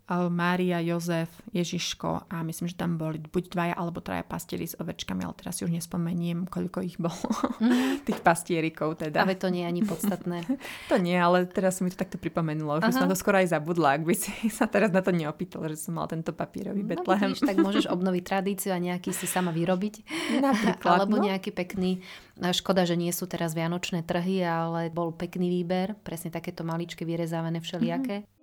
Mária, 0.06 0.78
Jozef, 0.78 1.26
Ježiško 1.50 2.30
a 2.30 2.46
myslím, 2.46 2.70
že 2.70 2.78
tam 2.78 2.94
boli 2.94 3.18
buď 3.18 3.44
dvaja 3.50 3.74
alebo 3.74 3.98
traja 3.98 4.22
pastieri 4.22 4.62
s 4.62 4.78
ovečkami, 4.78 5.26
ale 5.26 5.34
teraz 5.34 5.58
si 5.58 5.66
už 5.66 5.74
nespomeniem, 5.74 6.46
koľko 6.46 6.78
ich 6.86 6.94
bolo, 6.94 7.26
mm. 7.58 8.00
tých 8.06 8.22
pastierikov 8.22 9.02
teda. 9.02 9.26
Ale 9.26 9.34
to 9.34 9.50
nie 9.50 9.66
je 9.66 9.70
ani 9.74 9.82
podstatné. 9.82 10.46
to 10.90 10.96
nie, 11.02 11.18
ale 11.18 11.50
teraz 11.50 11.82
mi 11.82 11.90
to 11.90 11.98
takto 11.98 12.22
pripomenulo, 12.22 12.78
že 12.86 12.94
som 12.94 13.10
to 13.10 13.18
skoro 13.18 13.42
aj 13.42 13.50
zabudla, 13.50 13.98
ak 13.98 14.02
by 14.06 14.14
si 14.14 14.30
sa 14.58 14.70
teraz 14.70 14.94
na 14.94 15.02
to 15.02 15.10
neopýtal, 15.10 15.66
že 15.66 15.74
som 15.74 15.98
mal 15.98 16.06
tento 16.06 16.30
papierový 16.30 16.86
no, 16.86 16.90
Betlehem. 16.94 17.34
Vidíš, 17.34 17.42
tak 17.42 17.58
môžeš 17.58 17.90
obnoviť 17.90 18.22
tradíciu 18.22 18.70
a 18.70 18.78
nejaký 18.78 19.10
si 19.10 19.26
sama 19.26 19.50
vyrobiť. 19.50 20.06
Napríklad. 20.38 21.02
alebo 21.02 21.18
no. 21.18 21.26
nejaký 21.26 21.50
pekný, 21.50 21.98
škoda, 22.38 22.86
že 22.86 22.94
nie 22.94 23.10
sú 23.10 23.26
teraz 23.26 23.58
vianočné 23.58 24.06
trhy, 24.06 24.46
ale 24.46 24.86
bol 24.94 25.10
pekný 25.10 25.50
výber, 25.50 25.98
presne 26.06 26.30
takéto 26.30 26.62
maličké 26.62 27.02
vyrezávané 27.02 27.58
všelijaké. 27.58 28.22
Mm. 28.22 28.35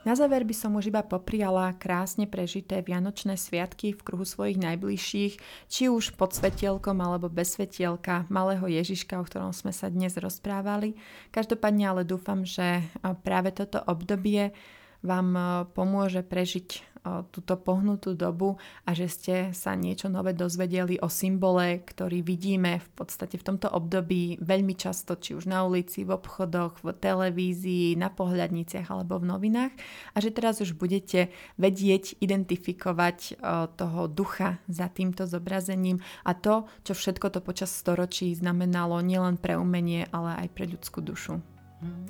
Na 0.00 0.16
záver 0.16 0.48
by 0.48 0.56
som 0.56 0.72
už 0.80 0.88
iba 0.88 1.04
popriala 1.04 1.76
krásne 1.76 2.24
prežité 2.24 2.80
vianočné 2.80 3.36
sviatky 3.36 3.92
v 3.92 4.00
kruhu 4.00 4.24
svojich 4.24 4.56
najbližších, 4.56 5.34
či 5.68 5.92
už 5.92 6.16
pod 6.16 6.32
svetielkom 6.32 6.96
alebo 7.04 7.28
bez 7.28 7.60
svetielka 7.60 8.24
malého 8.32 8.64
Ježiška, 8.64 9.20
o 9.20 9.28
ktorom 9.28 9.52
sme 9.52 9.76
sa 9.76 9.92
dnes 9.92 10.16
rozprávali. 10.16 10.96
Každopádne 11.36 11.84
ale 11.84 12.02
dúfam, 12.08 12.48
že 12.48 12.80
práve 13.20 13.52
toto 13.52 13.84
obdobie 13.84 14.56
vám 15.04 15.36
pomôže 15.76 16.24
prežiť 16.24 16.89
túto 17.32 17.56
pohnutú 17.56 18.12
dobu 18.12 18.60
a 18.84 18.92
že 18.92 19.06
ste 19.08 19.34
sa 19.56 19.72
niečo 19.72 20.12
nové 20.12 20.36
dozvedeli 20.36 21.00
o 21.00 21.08
symbole, 21.08 21.80
ktorý 21.80 22.20
vidíme 22.20 22.80
v 22.80 22.88
podstate 22.92 23.40
v 23.40 23.46
tomto 23.46 23.72
období 23.72 24.36
veľmi 24.40 24.76
často, 24.76 25.16
či 25.16 25.32
už 25.32 25.48
na 25.48 25.64
ulici, 25.64 26.04
v 26.04 26.12
obchodoch, 26.12 26.84
v 26.84 26.92
televízii, 26.92 27.96
na 27.96 28.12
pohľadniciach 28.12 28.92
alebo 28.92 29.16
v 29.16 29.28
novinách 29.32 29.72
a 30.12 30.16
že 30.20 30.28
teraz 30.32 30.60
už 30.60 30.76
budete 30.76 31.32
vedieť 31.56 32.20
identifikovať 32.20 33.40
toho 33.80 34.00
ducha 34.08 34.60
za 34.68 34.92
týmto 34.92 35.24
zobrazením 35.24 36.04
a 36.24 36.36
to, 36.36 36.68
čo 36.84 36.92
všetko 36.92 37.32
to 37.32 37.40
počas 37.40 37.72
storočí 37.72 38.32
znamenalo 38.36 39.00
nielen 39.00 39.40
pre 39.40 39.56
umenie, 39.56 40.04
ale 40.12 40.46
aj 40.46 40.48
pre 40.52 40.68
ľudskú 40.68 41.00
dušu. 41.00 41.59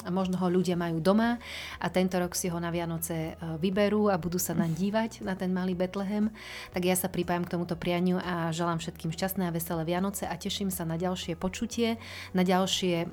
A 0.02 0.10
možno 0.10 0.34
ho 0.42 0.50
ľudia 0.50 0.74
majú 0.74 0.98
doma 0.98 1.38
a 1.78 1.86
tento 1.88 2.18
rok 2.18 2.34
si 2.34 2.50
ho 2.50 2.58
na 2.58 2.74
Vianoce 2.74 3.14
e, 3.14 3.32
vyberú 3.62 4.10
a 4.10 4.18
budú 4.18 4.34
sa 4.40 4.50
naň 4.50 4.74
dívať 4.82 5.22
na 5.22 5.38
ten 5.38 5.54
malý 5.54 5.78
Betlehem. 5.78 6.34
Tak 6.74 6.82
ja 6.82 6.98
sa 6.98 7.06
pripájam 7.06 7.46
k 7.46 7.54
tomuto 7.54 7.78
prianiu 7.78 8.18
a 8.18 8.50
želám 8.50 8.82
všetkým 8.82 9.14
šťastné 9.14 9.46
a 9.46 9.54
veselé 9.54 9.86
Vianoce 9.86 10.26
a 10.26 10.34
teším 10.34 10.74
sa 10.74 10.82
na 10.82 10.98
ďalšie 10.98 11.38
počutie, 11.38 12.02
na 12.34 12.42
ďalšie 12.42 12.96
e, 13.04 13.06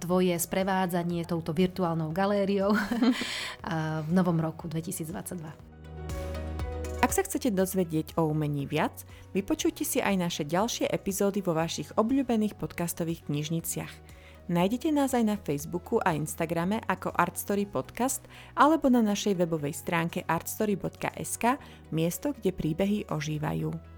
tvoje 0.00 0.34
sprevádzanie 0.40 1.28
touto 1.28 1.52
virtuálnou 1.52 2.14
galériou 2.16 2.72
v 4.08 4.10
novom 4.12 4.40
roku 4.40 4.64
2022. 4.70 5.68
Ak 6.98 7.14
sa 7.14 7.22
chcete 7.22 7.54
dozvedieť 7.54 8.18
o 8.18 8.26
umení 8.26 8.66
viac, 8.66 9.06
vypočujte 9.30 9.86
si 9.86 10.02
aj 10.02 10.18
naše 10.18 10.42
ďalšie 10.42 10.90
epizódy 10.90 11.40
vo 11.40 11.54
vašich 11.54 11.94
obľúbených 11.94 12.58
podcastových 12.58 13.30
knižniciach. 13.30 14.07
Nájdete 14.48 14.88
nás 14.88 15.12
aj 15.12 15.24
na 15.28 15.36
Facebooku 15.36 16.00
a 16.00 16.16
Instagrame 16.16 16.80
ako 16.88 17.12
Artstory 17.12 17.68
Podcast 17.68 18.24
alebo 18.56 18.88
na 18.88 19.04
našej 19.04 19.36
webovej 19.36 19.76
stránke 19.76 20.24
artstory.sk, 20.24 21.60
miesto, 21.92 22.32
kde 22.32 22.56
príbehy 22.56 23.12
ožívajú. 23.12 23.97